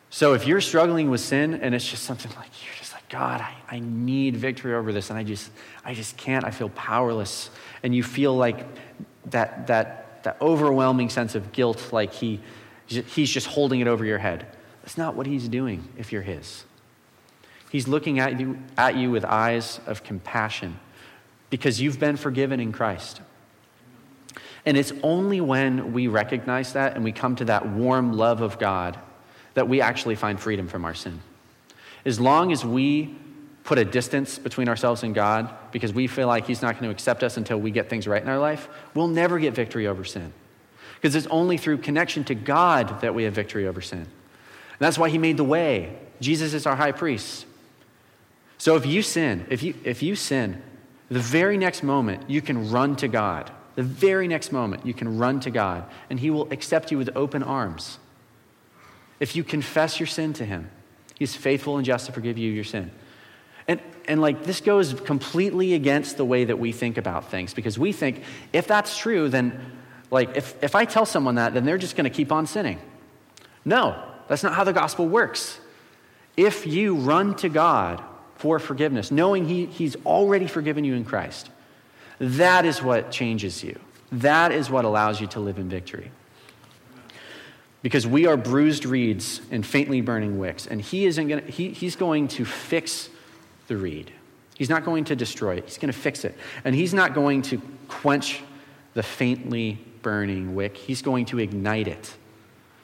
[0.09, 2.80] So if you're struggling with sin and it's just something like like,
[3.11, 5.51] God, I, I need victory over this and I just
[5.83, 7.49] I just can't, I feel powerless.
[7.83, 8.65] And you feel like
[9.25, 12.39] that that that overwhelming sense of guilt, like he,
[12.87, 14.45] he's just holding it over your head.
[14.81, 16.63] That's not what he's doing if you're his.
[17.69, 20.79] He's looking at you, at you with eyes of compassion
[21.49, 23.21] because you've been forgiven in Christ.
[24.65, 28.59] And it's only when we recognize that and we come to that warm love of
[28.59, 28.97] God
[29.53, 31.19] that we actually find freedom from our sin.
[32.05, 33.15] As long as we
[33.63, 36.89] put a distance between ourselves and God because we feel like He's not going to
[36.89, 40.03] accept us until we get things right in our life, we'll never get victory over
[40.03, 40.33] sin.
[40.95, 43.99] Because it's only through connection to God that we have victory over sin.
[43.99, 44.07] And
[44.79, 45.97] that's why He made the way.
[46.19, 47.45] Jesus is our high priest.
[48.57, 50.61] So if you sin, if you, if you sin,
[51.09, 53.51] the very next moment you can run to God.
[53.75, 57.09] The very next moment you can run to God, and He will accept you with
[57.15, 57.99] open arms.
[59.19, 60.69] If you confess your sin to Him,
[61.21, 62.89] He's faithful and just to forgive you your sin.
[63.67, 67.77] And, and like this goes completely against the way that we think about things because
[67.77, 69.71] we think if that's true, then
[70.09, 72.79] like if, if I tell someone that, then they're just going to keep on sinning.
[73.63, 75.59] No, that's not how the gospel works.
[76.35, 78.03] If you run to God
[78.37, 81.51] for forgiveness, knowing he, He's already forgiven you in Christ,
[82.17, 83.79] that is what changes you.
[84.11, 86.09] That is what allows you to live in victory.
[87.81, 91.95] Because we are bruised reeds and faintly burning wicks, and He isn't going he, He's
[91.95, 93.09] going to fix
[93.67, 94.11] the reed.
[94.61, 96.37] He's not going to destroy it, he's going to fix it.
[96.63, 98.43] And he's not going to quench
[98.93, 102.13] the faintly burning wick, he's going to ignite it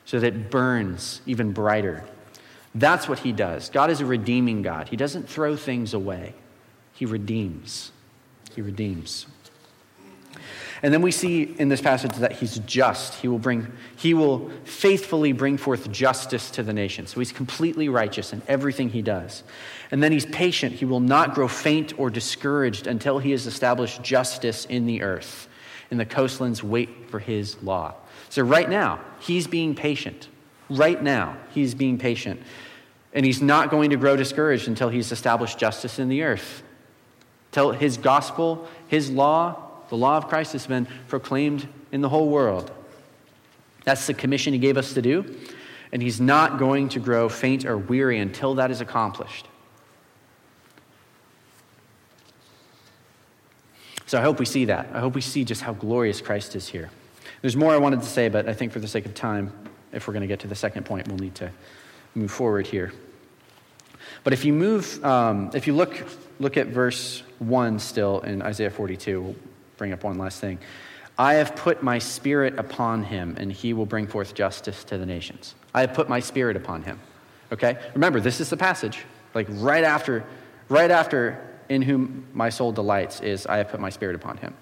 [0.03, 2.03] so that it burns even brighter.
[2.73, 3.69] That's what he does.
[3.69, 4.87] God is a redeeming God.
[4.87, 6.33] He doesn't throw things away,
[6.93, 7.91] he redeems.
[8.55, 9.27] He redeems.
[10.83, 13.15] And then we see in this passage that he's just.
[13.15, 17.07] He will bring he will faithfully bring forth justice to the nation.
[17.07, 19.43] So he's completely righteous in everything he does.
[19.89, 20.73] And then he's patient.
[20.73, 25.47] He will not grow faint or discouraged until he has established justice in the earth.
[25.89, 27.95] And the coastlands wait for his law.
[28.29, 30.27] So right now, he's being patient.
[30.69, 32.41] Right now, he's being patient.
[33.13, 36.61] And he's not going to grow discouraged until he's established justice in the earth.
[37.51, 42.29] Till his gospel, his law, the law of Christ has been proclaimed in the whole
[42.29, 42.71] world.
[43.83, 45.37] That's the commission he gave us to do.
[45.91, 49.47] And he's not going to grow faint or weary until that is accomplished.
[54.05, 54.89] So I hope we see that.
[54.93, 56.89] I hope we see just how glorious Christ is here.
[57.41, 59.53] There's more I wanted to say, but I think for the sake of time,
[59.93, 61.51] if we're going to get to the second point, we'll need to
[62.15, 62.91] move forward here.
[64.23, 66.05] But if you move, um, if you look,
[66.39, 69.35] look at verse 1 still in Isaiah 42,
[69.77, 70.59] bring up one last thing.
[71.17, 75.05] I have put my spirit upon him, and he will bring forth justice to the
[75.05, 75.55] nations.
[75.73, 76.99] I have put my spirit upon him.
[77.51, 77.77] Okay?
[77.93, 79.03] Remember, this is the passage.
[79.33, 80.23] Like right after,
[80.69, 84.53] right after, in whom my soul delights is, I have put my spirit upon him.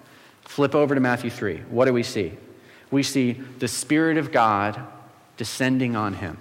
[0.42, 1.58] Flip over to Matthew 3.
[1.70, 2.32] What do we see?
[2.90, 4.80] We see the Spirit of God
[5.36, 6.38] descending on him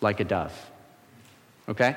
[0.00, 0.70] like a dove.
[1.68, 1.96] Okay?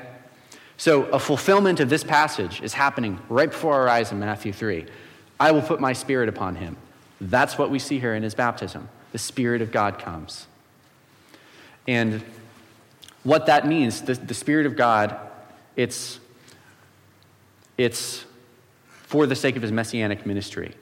[0.78, 4.86] So, a fulfillment of this passage is happening right before our eyes in Matthew 3.
[5.43, 6.77] I will put my spirit upon him.
[7.19, 8.88] That's what we see here in his baptism.
[9.12, 10.47] The Spirit of God comes.
[11.86, 12.23] And
[13.23, 15.19] what that means, the, the Spirit of God,
[15.75, 16.21] it's,
[17.77, 18.23] it's
[18.88, 20.75] for the sake of his messianic ministry.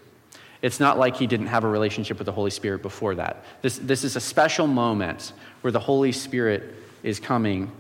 [0.62, 3.44] It's not like he didn't have a relationship with the Holy Spirit before that.
[3.64, 7.72] This, this is a special moment where the Holy Spirit is coming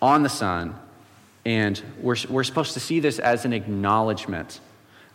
[0.00, 0.78] on the Son,
[1.44, 4.60] and we're, we're supposed to see this as an acknowledgement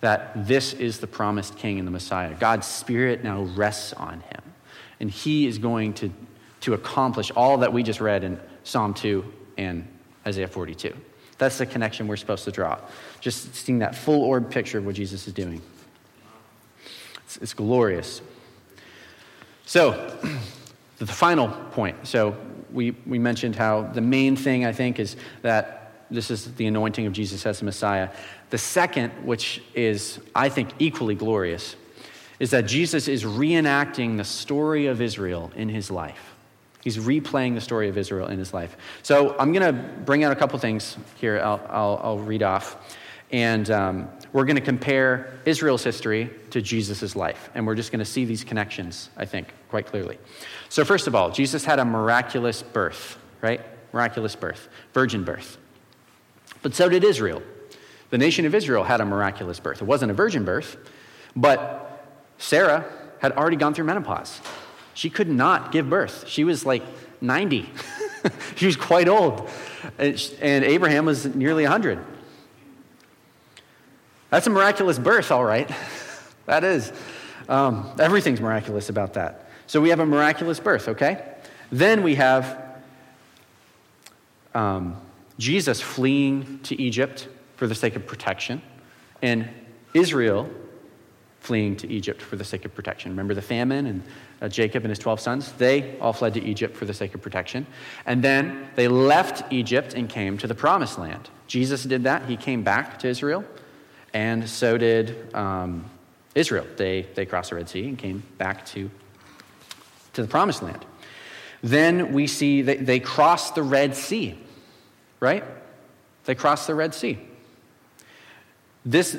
[0.03, 2.35] that this is the promised King and the Messiah.
[2.37, 4.41] God's Spirit now rests on him,
[4.99, 6.11] and he is going to,
[6.59, 9.23] to accomplish all that we just read in Psalm 2
[9.57, 9.87] and
[10.27, 10.93] Isaiah 42.
[11.37, 12.79] That's the connection we're supposed to draw.
[13.21, 15.61] Just seeing that full orb picture of what Jesus is doing.
[17.23, 18.21] It's, it's glorious.
[19.65, 20.17] So,
[20.97, 22.05] the final point.
[22.05, 22.35] So,
[22.73, 27.05] we, we mentioned how the main thing, I think, is that this is the anointing
[27.05, 28.09] of Jesus as the Messiah.
[28.53, 31.75] The second, which is, I think, equally glorious,
[32.39, 36.35] is that Jesus is reenacting the story of Israel in his life.
[36.83, 38.77] He's replaying the story of Israel in his life.
[39.01, 42.95] So I'm going to bring out a couple things here, I'll, I'll, I'll read off.
[43.31, 47.49] And um, we're going to compare Israel's history to Jesus' life.
[47.55, 50.19] And we're just going to see these connections, I think, quite clearly.
[50.69, 53.61] So, first of all, Jesus had a miraculous birth, right?
[53.93, 55.57] Miraculous birth, virgin birth.
[56.61, 57.41] But so did Israel.
[58.13, 59.81] The nation of Israel had a miraculous birth.
[59.81, 60.77] It wasn't a virgin birth,
[61.35, 62.05] but
[62.37, 62.85] Sarah
[63.17, 64.39] had already gone through menopause.
[64.93, 66.27] She could not give birth.
[66.27, 66.83] She was like
[67.21, 67.67] 90.
[68.55, 69.49] she was quite old.
[69.97, 72.05] And Abraham was nearly 100.
[74.29, 75.71] That's a miraculous birth, all right.
[76.45, 76.93] that is.
[77.49, 79.49] Um, everything's miraculous about that.
[79.65, 81.33] So we have a miraculous birth, okay?
[81.71, 82.77] Then we have
[84.53, 84.97] um,
[85.39, 88.61] Jesus fleeing to Egypt for the sake of protection,
[89.21, 89.49] and
[89.93, 90.49] Israel
[91.39, 93.11] fleeing to Egypt for the sake of protection.
[93.11, 94.03] Remember the famine and
[94.41, 95.51] uh, Jacob and his 12 sons?
[95.53, 97.67] They all fled to Egypt for the sake of protection.
[98.05, 101.29] And then they left Egypt and came to the promised land.
[101.47, 102.29] Jesus did that.
[102.29, 103.43] He came back to Israel
[104.13, 105.89] and so did um,
[106.35, 106.65] Israel.
[106.77, 108.89] They, they crossed the Red Sea and came back to,
[110.13, 110.85] to the Promised Land.
[111.61, 114.37] Then we see they, they crossed the Red Sea,
[115.19, 115.43] right?
[116.25, 117.17] They crossed the Red Sea.
[118.85, 119.17] This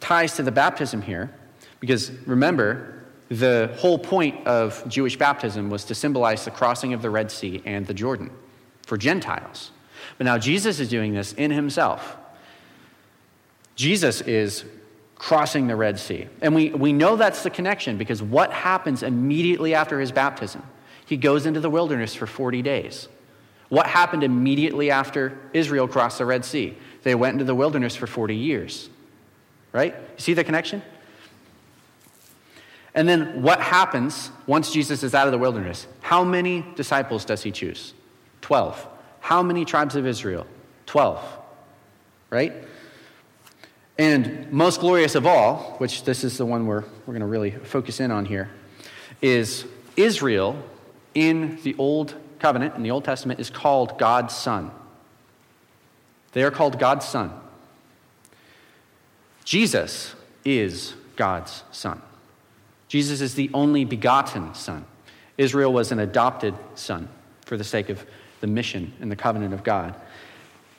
[0.00, 1.30] ties to the baptism here
[1.80, 2.94] because remember,
[3.28, 7.62] the whole point of Jewish baptism was to symbolize the crossing of the Red Sea
[7.64, 8.30] and the Jordan
[8.82, 9.70] for Gentiles.
[10.16, 12.16] But now Jesus is doing this in himself.
[13.76, 14.64] Jesus is
[15.16, 16.26] crossing the Red Sea.
[16.40, 20.62] And we, we know that's the connection because what happens immediately after his baptism?
[21.06, 23.08] He goes into the wilderness for 40 days.
[23.68, 26.76] What happened immediately after Israel crossed the Red Sea?
[27.02, 28.88] They went into the wilderness for 40 years.
[29.72, 29.94] Right?
[29.94, 30.82] You see the connection?
[32.94, 35.86] And then what happens once Jesus is out of the wilderness?
[36.00, 37.94] How many disciples does he choose?
[38.40, 38.86] 12.
[39.20, 40.46] How many tribes of Israel?
[40.86, 41.22] 12.
[42.30, 42.52] Right?
[43.98, 47.50] And most glorious of all, which this is the one we're, we're going to really
[47.50, 48.48] focus in on here,
[49.20, 49.64] is
[49.96, 50.56] Israel
[51.14, 54.70] in the Old Covenant, in the Old Testament, is called God's son.
[56.32, 57.32] They are called God's son.
[59.44, 60.14] Jesus
[60.44, 62.02] is God's son.
[62.88, 64.84] Jesus is the only begotten son.
[65.36, 67.08] Israel was an adopted son
[67.44, 68.04] for the sake of
[68.40, 69.94] the mission and the covenant of God.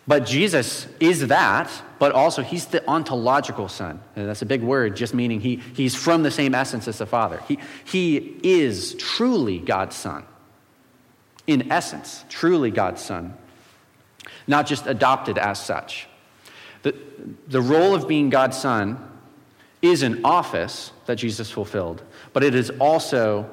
[0.07, 4.01] But Jesus is that, but also he's the ontological son.
[4.15, 7.05] And that's a big word, just meaning he, he's from the same essence as the
[7.05, 7.41] Father.
[7.47, 10.25] He, he is truly God's son.
[11.45, 13.35] In essence, truly God's son,
[14.47, 16.07] not just adopted as such.
[16.81, 16.95] The,
[17.47, 19.05] the role of being God's son
[19.81, 22.03] is an office that Jesus fulfilled,
[22.33, 23.49] but it is also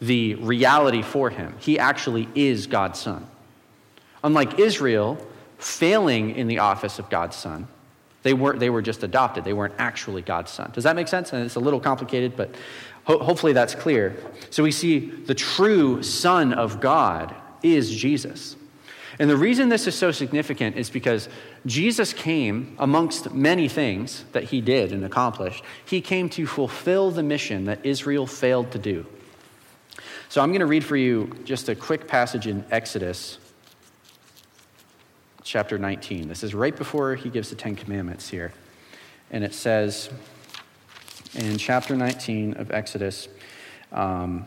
[0.00, 1.54] the reality for him.
[1.58, 3.26] He actually is God's son.
[4.22, 5.18] Unlike Israel,
[5.58, 7.68] failing in the office of God's son.
[8.22, 10.70] They, weren't, they were just adopted, they weren't actually God's son.
[10.72, 11.32] Does that make sense?
[11.32, 12.54] And it's a little complicated, but
[13.04, 14.16] ho- hopefully that's clear.
[14.50, 18.56] So we see the true Son of God is Jesus.
[19.20, 21.28] And the reason this is so significant is because
[21.66, 27.22] Jesus came, amongst many things that he did and accomplished, he came to fulfill the
[27.22, 29.04] mission that Israel failed to do.
[30.30, 33.36] So I'm going to read for you just a quick passage in Exodus
[35.42, 36.26] chapter 19.
[36.26, 38.54] This is right before he gives the Ten Commandments here.
[39.30, 40.08] And it says
[41.34, 43.28] in chapter 19 of Exodus,
[43.92, 44.46] um,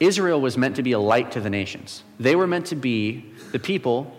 [0.00, 2.02] Israel was meant to be a light to the nations.
[2.20, 4.14] They were meant to be the people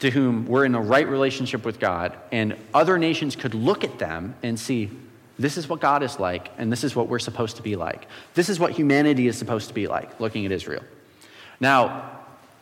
[0.00, 3.98] to whom we're in a right relationship with God, and other nations could look at
[3.98, 4.90] them and see
[5.38, 8.06] this is what God is like, and this is what we're supposed to be like.
[8.34, 10.82] This is what humanity is supposed to be like, looking at Israel.
[11.60, 12.10] Now,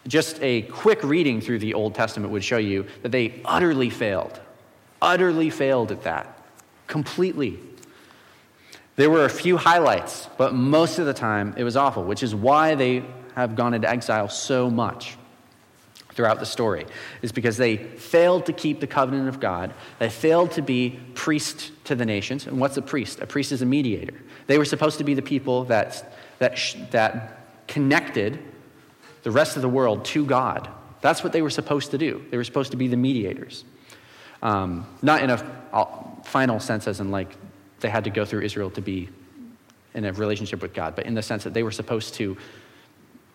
[0.06, 4.40] just a quick reading through the Old Testament would show you that they utterly failed,
[5.02, 6.38] utterly failed at that,
[6.86, 7.58] completely.
[8.96, 12.34] There were a few highlights, but most of the time it was awful, which is
[12.34, 15.18] why they have gone into exile so much
[16.14, 16.86] throughout the story,
[17.20, 19.74] is because they failed to keep the covenant of God.
[19.98, 22.46] They failed to be priest to the nations.
[22.46, 23.20] And what's a priest?
[23.20, 24.14] A priest is a mediator.
[24.46, 26.58] They were supposed to be the people that, that,
[26.90, 28.38] that connected
[29.24, 30.70] the rest of the world to God.
[31.02, 32.24] That's what they were supposed to do.
[32.30, 33.64] They were supposed to be the mediators.
[34.42, 37.36] Um, not in a final sense, as in like
[37.86, 39.08] they had to go through Israel to be
[39.94, 42.36] in a relationship with God, but in the sense that they were supposed to,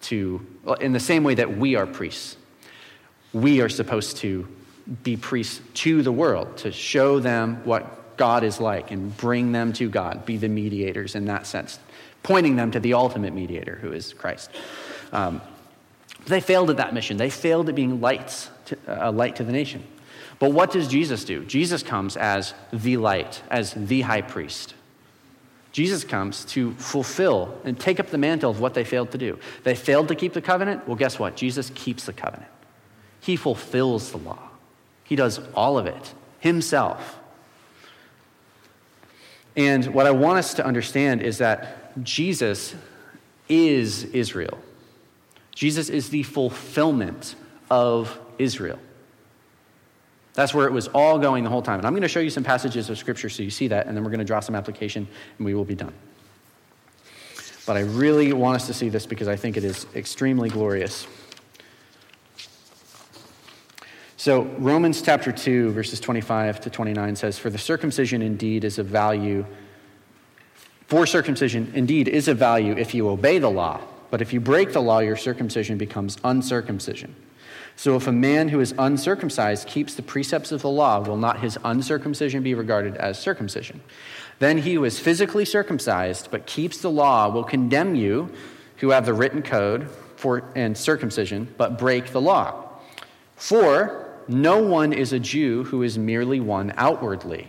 [0.01, 0.45] to
[0.81, 2.35] in the same way that we are priests,
[3.31, 4.45] we are supposed to
[5.03, 9.71] be priests to the world, to show them what God is like and bring them
[9.71, 11.79] to God, be the mediators in that sense,
[12.21, 14.51] pointing them to the ultimate mediator who is Christ.
[15.13, 15.41] Um,
[16.25, 17.15] they failed at that mission.
[17.15, 19.81] They failed at being lights, to, a light to the nation.
[20.41, 21.45] But what does Jesus do?
[21.45, 24.73] Jesus comes as the light, as the high priest.
[25.71, 29.37] Jesus comes to fulfill and take up the mantle of what they failed to do.
[29.63, 30.87] They failed to keep the covenant.
[30.87, 31.35] Well, guess what?
[31.35, 32.49] Jesus keeps the covenant.
[33.19, 34.49] He fulfills the law,
[35.03, 37.19] He does all of it Himself.
[39.55, 42.73] And what I want us to understand is that Jesus
[43.47, 44.57] is Israel.
[45.53, 47.35] Jesus is the fulfillment
[47.69, 48.79] of Israel.
[50.33, 51.79] That's where it was all going the whole time.
[51.79, 53.95] And I'm going to show you some passages of Scripture so you see that, and
[53.95, 55.07] then we're going to draw some application,
[55.37, 55.93] and we will be done.
[57.65, 61.05] But I really want us to see this because I think it is extremely glorious.
[64.17, 68.85] So, Romans chapter 2, verses 25 to 29 says, For the circumcision indeed is of
[68.85, 69.45] value,
[70.87, 74.73] for circumcision indeed is of value if you obey the law, but if you break
[74.73, 77.15] the law, your circumcision becomes uncircumcision.
[77.75, 81.39] So if a man who is uncircumcised keeps the precepts of the law, will not
[81.39, 83.81] his uncircumcision be regarded as circumcision?
[84.39, 88.31] Then he who is physically circumcised but keeps the law will condemn you
[88.77, 92.69] who have the written code for and circumcision but break the law.
[93.35, 97.47] For no one is a Jew who is merely one outwardly,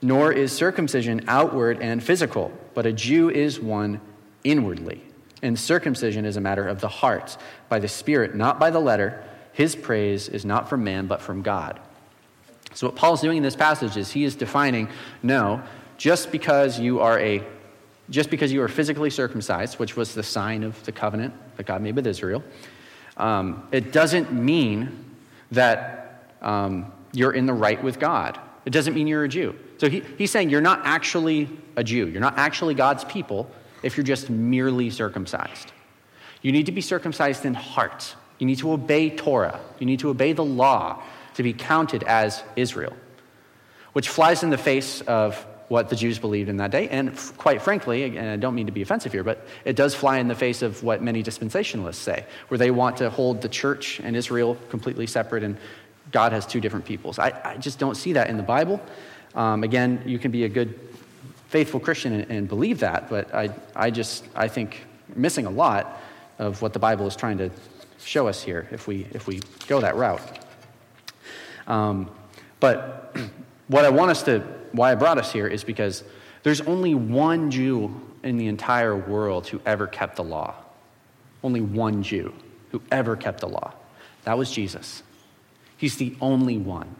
[0.00, 4.00] nor is circumcision outward and physical, but a Jew is one
[4.44, 5.02] inwardly.
[5.42, 7.36] And circumcision is a matter of the heart,
[7.68, 11.42] by the Spirit, not by the letter his praise is not from man, but from
[11.42, 11.80] God.
[12.74, 14.88] So, what Paul's doing in this passage is he is defining
[15.22, 15.62] no,
[15.98, 17.42] just because you are a
[18.10, 21.80] just because you are physically circumcised, which was the sign of the covenant that God
[21.82, 22.42] made with Israel,
[23.16, 25.16] um, it doesn't mean
[25.52, 28.38] that um, you're in the right with God.
[28.64, 29.58] It doesn't mean you're a Jew.
[29.78, 32.08] So he, he's saying you're not actually a Jew.
[32.08, 33.50] You're not actually God's people
[33.82, 35.72] if you're just merely circumcised.
[36.42, 38.14] You need to be circumcised in heart.
[38.42, 39.60] You need to obey Torah.
[39.78, 41.00] You need to obey the law
[41.34, 42.92] to be counted as Israel,
[43.92, 45.36] which flies in the face of
[45.68, 46.88] what the Jews believed in that day.
[46.88, 50.18] And quite frankly, and I don't mean to be offensive here, but it does fly
[50.18, 54.00] in the face of what many dispensationalists say, where they want to hold the church
[54.00, 55.56] and Israel completely separate and
[56.10, 57.20] God has two different peoples.
[57.20, 58.82] I, I just don't see that in the Bible.
[59.36, 60.80] Um, again, you can be a good,
[61.46, 64.84] faithful Christian and, and believe that, but I, I just, I think,
[65.14, 66.02] missing a lot
[66.40, 67.52] of what the Bible is trying to
[68.04, 70.20] show us here if we, if we go that route.
[71.66, 72.10] Um,
[72.60, 73.16] but
[73.68, 74.40] what I want us to,
[74.72, 76.04] why I brought us here is because
[76.42, 80.54] there's only one Jew in the entire world who ever kept the law.
[81.42, 82.32] Only one Jew
[82.70, 83.72] who ever kept the law.
[84.24, 85.02] That was Jesus.
[85.76, 86.94] He's the only one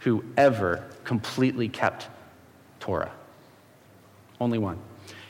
[0.00, 2.08] who ever completely kept
[2.80, 3.12] Torah.
[4.40, 4.78] Only one.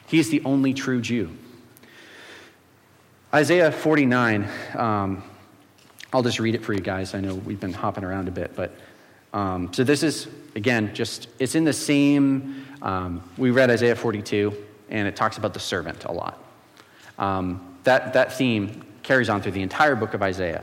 [0.07, 1.31] He's the only true Jew.
[3.35, 5.23] Isaiah 49, um,
[6.13, 7.15] I'll just read it for you guys.
[7.15, 8.75] I know we've been hopping around a bit, but
[9.33, 14.53] um, so this is, again, just, it's in the same, um, we read Isaiah 42,
[14.91, 16.45] and it talks about the servant a lot.
[17.19, 20.63] Um, that, that theme carries on through the entire book of Isaiah.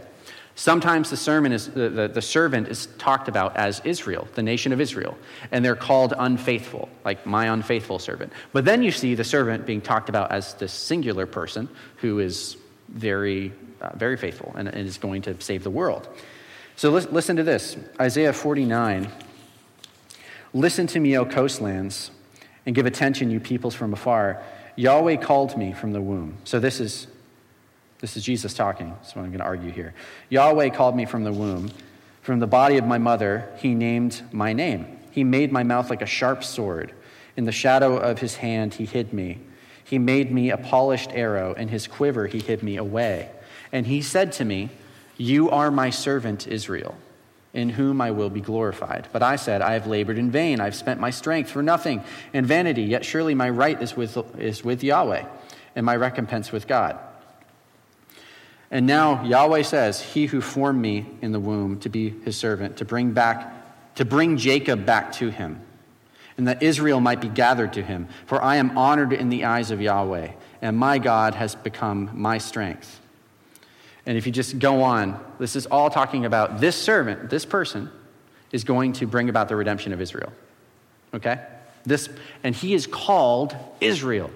[0.60, 4.74] Sometimes the, sermon is, the, the, the, servant is talked about as Israel, the nation
[4.74, 5.18] of Israel,
[5.54, 8.34] and they're called unfaithful, like my unfaithful servant.
[8.52, 11.70] But then you see the servant being talked about as this singular person
[12.02, 12.58] who is
[12.90, 16.10] very, uh, very faithful and, and, is going to save the world.
[16.76, 19.10] So listen to this Isaiah 49.
[20.54, 22.12] Listen to me, O coastlands,
[22.66, 24.44] and give attention, you peoples from afar.
[24.76, 26.38] Yahweh called me from the womb.
[26.44, 27.08] So this is
[28.00, 28.90] this is Jesus talking.
[28.90, 29.94] That's what I'm going to argue here.
[30.30, 31.70] Yahweh called me from the womb.
[32.22, 35.00] From the body of my mother, he named my name.
[35.12, 36.94] He made my mouth like a sharp sword.
[37.36, 39.40] In the shadow of his hand, he hid me.
[39.84, 41.54] He made me a polished arrow.
[41.54, 43.32] In his quiver, he hid me away.
[43.72, 44.70] And he said to me,
[45.18, 46.96] You are my servant Israel,
[47.54, 49.08] in whom I will be glorified.
[49.12, 50.62] But I said, I have labored in vain.
[50.62, 52.84] I've spent my strength for nothing and vanity.
[52.84, 55.26] Yet surely my right is with, is with Yahweh,
[55.76, 57.00] and my recompense with God.
[58.72, 62.78] And now Yahweh says, He who formed me in the womb to be his servant,
[62.78, 65.62] to bring back, to bring Jacob back to him,
[66.38, 68.08] and that Israel might be gathered to him.
[68.28, 72.38] For I am honored in the eyes of Yahweh, and my God has become my
[72.38, 73.00] strength.
[74.06, 77.90] And if you just go on, this is all talking about this servant, this person,
[78.52, 80.32] is going to bring about the redemption of Israel.
[81.14, 81.40] Okay?
[81.86, 82.10] This,
[82.44, 84.32] and he is called Israel.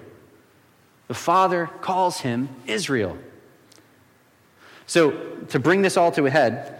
[1.08, 3.18] The Father calls him Israel.
[4.86, 5.12] So,
[5.48, 6.78] to bring this all to a head,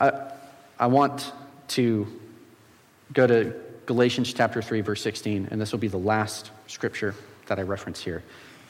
[0.00, 0.30] I,
[0.78, 1.32] I want
[1.68, 2.06] to
[3.12, 3.54] go to
[3.86, 7.14] Galatians chapter 3, verse 16, and this will be the last scripture
[7.46, 8.22] that I reference here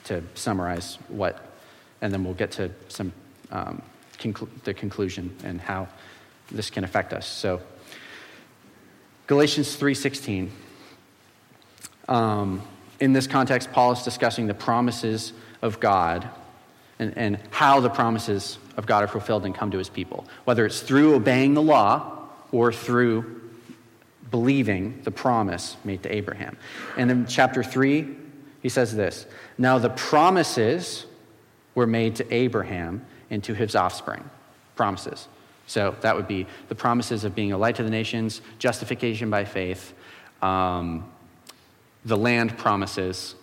[0.05, 1.53] to summarize what,
[2.01, 3.12] and then we'll get to some
[3.51, 3.83] um,
[4.19, 5.89] conclu- the conclusion and how
[6.51, 7.27] this can affect us.
[7.27, 7.61] So,
[9.27, 10.51] Galatians 3:16.
[12.09, 12.62] Um,
[13.01, 16.29] in this context, Paul is discussing the promises of God
[16.99, 20.66] and, and how the promises of God are fulfilled and come to his people, whether
[20.66, 22.18] it's through obeying the law
[22.53, 23.42] or through
[24.30, 26.57] believing the promise made to Abraham.
[26.96, 28.16] And in chapter 3,
[28.62, 29.26] he says this
[29.57, 31.07] Now the promises
[31.74, 34.28] were made to Abraham and to his offspring.
[34.76, 35.28] Promises.
[35.66, 39.44] So that would be the promises of being a light to the nations, justification by
[39.44, 39.92] faith,
[40.40, 41.05] um,
[42.05, 43.34] the land promises,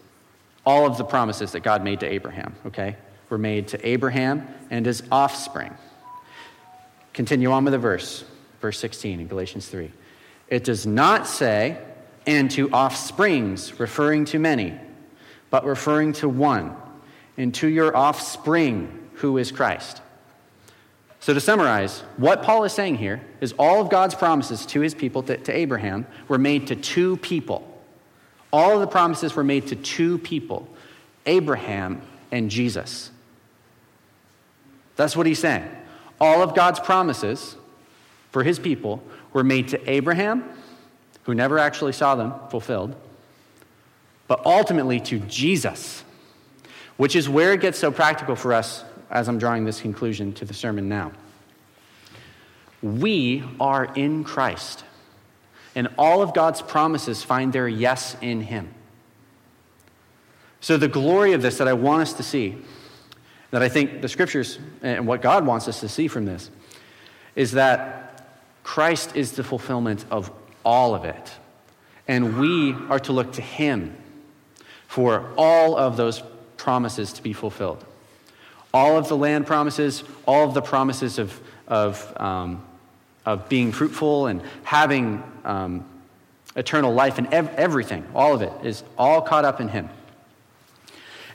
[0.65, 2.95] all of the promises that God made to Abraham, okay?
[3.29, 5.73] Were made to Abraham and his offspring.
[7.13, 8.25] Continue on with the verse,
[8.61, 9.91] verse 16 in Galatians 3.
[10.47, 11.77] It does not say,
[12.27, 14.77] and to offsprings, referring to many,
[15.49, 16.75] but referring to one,
[17.37, 20.01] and to your offspring, who is Christ.
[21.19, 24.93] So, to summarize, what Paul is saying here is all of God's promises to his
[24.93, 27.67] people, to, to Abraham, were made to two people.
[28.53, 30.69] All of the promises were made to two people
[31.25, 32.01] Abraham
[32.31, 33.09] and Jesus.
[34.95, 35.69] That's what he's saying.
[36.19, 37.55] All of God's promises
[38.31, 40.43] for his people were made to Abraham,
[41.23, 42.95] who never actually saw them fulfilled,
[44.27, 46.03] but ultimately to Jesus,
[46.97, 50.45] which is where it gets so practical for us as I'm drawing this conclusion to
[50.45, 51.11] the sermon now.
[52.81, 54.83] We are in Christ,
[55.75, 58.73] and all of God's promises find their yes in him.
[60.61, 62.57] So, the glory of this that I want us to see
[63.55, 66.49] that I think the scriptures and what God wants us to see from this
[67.37, 68.27] is that
[68.63, 70.29] Christ is the fulfillment of
[70.65, 71.31] all of it.
[72.05, 73.95] And we are to look to Him
[74.89, 76.21] for all of those
[76.57, 77.85] promises to be fulfilled.
[78.73, 82.61] All of the land promises, all of the promises of, of, um,
[83.25, 85.85] of being fruitful and having um,
[86.57, 89.87] eternal life and ev- everything, all of it is all caught up in Him.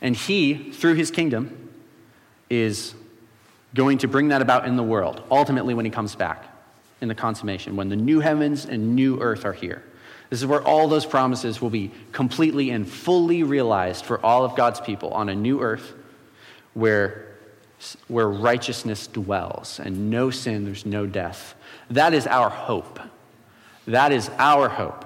[0.02, 1.68] And He, through His kingdom,
[2.50, 2.94] is
[3.74, 6.44] going to bring that about in the world, ultimately, when he comes back
[7.00, 9.82] in the consummation, when the new heavens and new earth are here.
[10.28, 14.54] This is where all those promises will be completely and fully realized for all of
[14.54, 15.94] God's people on a new earth
[16.74, 17.26] where,
[18.06, 21.54] where righteousness dwells and no sin, there's no death.
[21.90, 23.00] That is our hope.
[23.86, 25.04] That is our hope.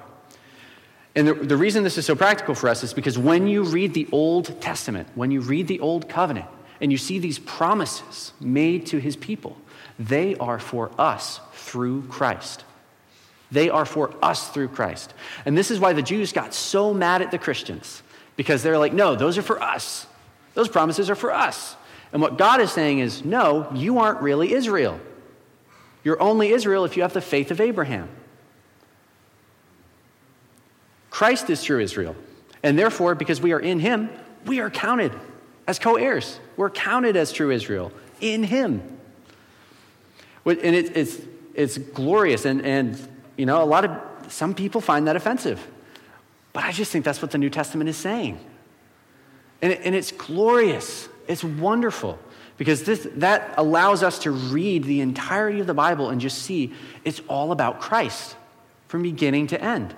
[1.15, 3.93] And the, the reason this is so practical for us is because when you read
[3.93, 6.47] the Old Testament, when you read the Old Covenant,
[6.81, 9.57] and you see these promises made to his people,
[9.97, 12.63] they are for us through Christ.
[13.51, 15.13] They are for us through Christ.
[15.45, 18.01] And this is why the Jews got so mad at the Christians,
[18.35, 20.07] because they're like, no, those are for us.
[20.53, 21.75] Those promises are for us.
[22.11, 24.99] And what God is saying is, no, you aren't really Israel.
[26.03, 28.09] You're only Israel if you have the faith of Abraham.
[31.09, 32.15] Christ is true Israel.
[32.61, 34.09] And therefore, because we are in him,
[34.45, 35.13] we are counted
[35.67, 36.39] as co heirs.
[36.57, 37.91] We're counted as true Israel
[38.21, 38.81] in him.
[40.45, 41.21] And it, it's,
[41.53, 42.45] it's glorious.
[42.45, 43.07] And, and,
[43.37, 45.65] you know, a lot of, some people find that offensive.
[46.53, 48.39] But I just think that's what the New Testament is saying.
[49.61, 51.09] And, it, and it's glorious.
[51.27, 52.19] It's wonderful
[52.57, 56.73] because this, that allows us to read the entirety of the Bible and just see
[57.03, 58.35] it's all about Christ
[58.87, 59.93] from beginning to end.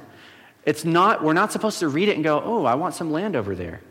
[0.65, 3.35] It's not, we're not supposed to read it and go, oh, I want some land
[3.35, 3.81] over there.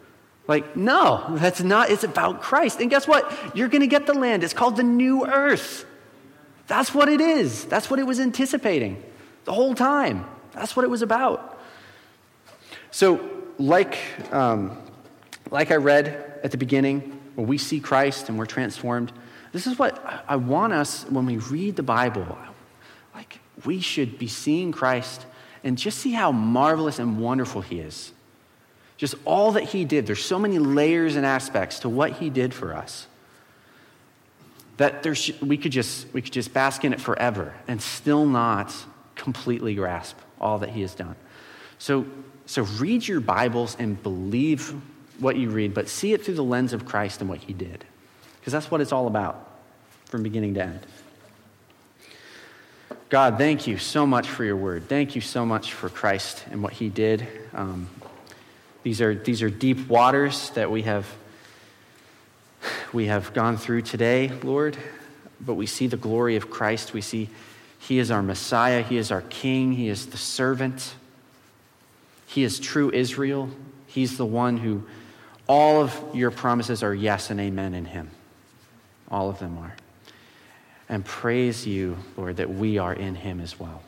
[0.48, 2.80] Like, no, that's not, it's about Christ.
[2.80, 3.56] And guess what?
[3.56, 4.44] You're going to get the land.
[4.44, 5.84] It's called the new earth.
[6.68, 7.64] That's what it is.
[7.64, 9.02] That's what it was anticipating
[9.44, 10.24] the whole time.
[10.52, 11.60] That's what it was about.
[12.90, 13.28] So,
[13.58, 13.98] like,
[14.32, 14.78] um,
[15.50, 19.12] like I read at the beginning, when we see Christ and we're transformed,
[19.52, 22.38] this is what I want us when we read the Bible.
[23.14, 25.26] Like, we should be seeing Christ
[25.64, 28.12] and just see how marvelous and wonderful He is.
[28.96, 30.06] Just all that He did.
[30.06, 33.06] There's so many layers and aspects to what He did for us
[34.76, 38.74] that there's, we, could just, we could just bask in it forever and still not
[39.14, 41.16] completely grasp all that He has done.
[41.78, 42.06] So,
[42.46, 44.74] so read your Bibles and believe
[45.18, 47.84] what you read, but see it through the lens of Christ and what he did.
[48.38, 49.50] Because that's what it's all about
[50.06, 50.80] from beginning to end.
[53.08, 54.88] God, thank you so much for your word.
[54.88, 57.26] Thank you so much for Christ and what he did.
[57.54, 57.88] Um,
[58.86, 61.12] these, are, these are deep waters that we have,
[62.92, 64.76] we have gone through today, Lord,
[65.40, 66.92] but we see the glory of Christ.
[66.92, 67.28] We see
[67.80, 70.94] he is our Messiah, he is our King, he is the servant,
[72.28, 73.50] he is true Israel.
[73.88, 74.86] He's the one who
[75.48, 78.12] all of your promises are yes and amen in Him.
[79.10, 79.74] All of them are.
[80.88, 83.82] And praise you, Lord, that we are in Him as well.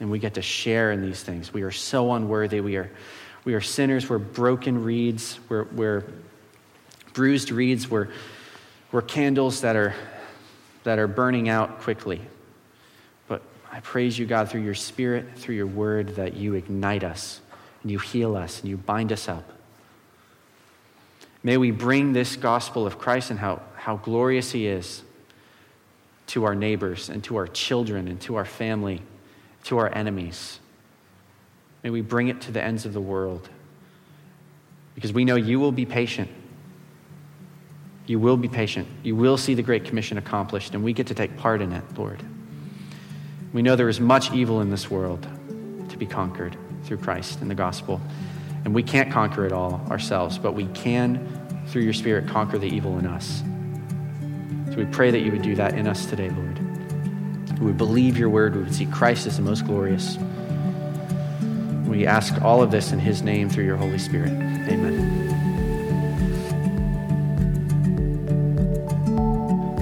[0.00, 1.52] And we get to share in these things.
[1.52, 2.60] We are so unworthy.
[2.60, 2.90] We are,
[3.44, 4.08] we are sinners.
[4.08, 5.38] We're broken reeds.
[5.48, 6.04] We're, we're
[7.12, 7.90] bruised reeds.
[7.90, 8.08] We're,
[8.92, 9.94] we're candles that are,
[10.84, 12.20] that are burning out quickly.
[13.28, 17.40] But I praise you, God, through your Spirit, through your word, that you ignite us
[17.82, 19.54] and you heal us and you bind us up
[21.44, 25.02] May we bring this gospel of Christ and how, how glorious he is
[26.28, 29.02] to our neighbors and to our children and to our family,
[29.64, 30.58] to our enemies.
[31.84, 33.48] May we bring it to the ends of the world
[34.94, 36.30] because we know you will be patient.
[38.06, 38.88] You will be patient.
[39.02, 41.84] You will see the Great Commission accomplished, and we get to take part in it,
[41.96, 42.22] Lord.
[43.52, 45.26] We know there is much evil in this world
[45.90, 48.00] to be conquered through Christ and the gospel.
[48.64, 52.66] And we can't conquer it all ourselves, but we can, through your Spirit, conquer the
[52.66, 53.42] evil in us.
[54.70, 56.58] So we pray that you would do that in us today, Lord.
[57.60, 58.56] We would believe your word.
[58.56, 60.18] We would see Christ as the most glorious.
[61.86, 64.32] We ask all of this in his name through your Holy Spirit.
[64.32, 65.30] Amen.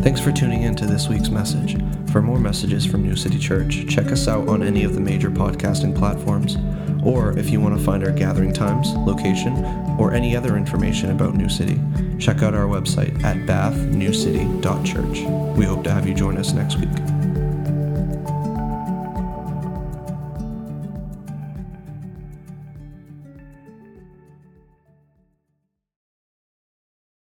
[0.02, 1.76] Thanks for tuning in to this week's message.
[2.10, 5.30] For more messages from New City Church, check us out on any of the major
[5.30, 6.56] podcasting platforms.
[7.04, 9.64] Or if you want to find our gathering times, location,
[9.98, 11.80] or any other information about New City,
[12.18, 15.56] check out our website at bathnewcity.church.
[15.56, 17.21] We hope to have you join us next week.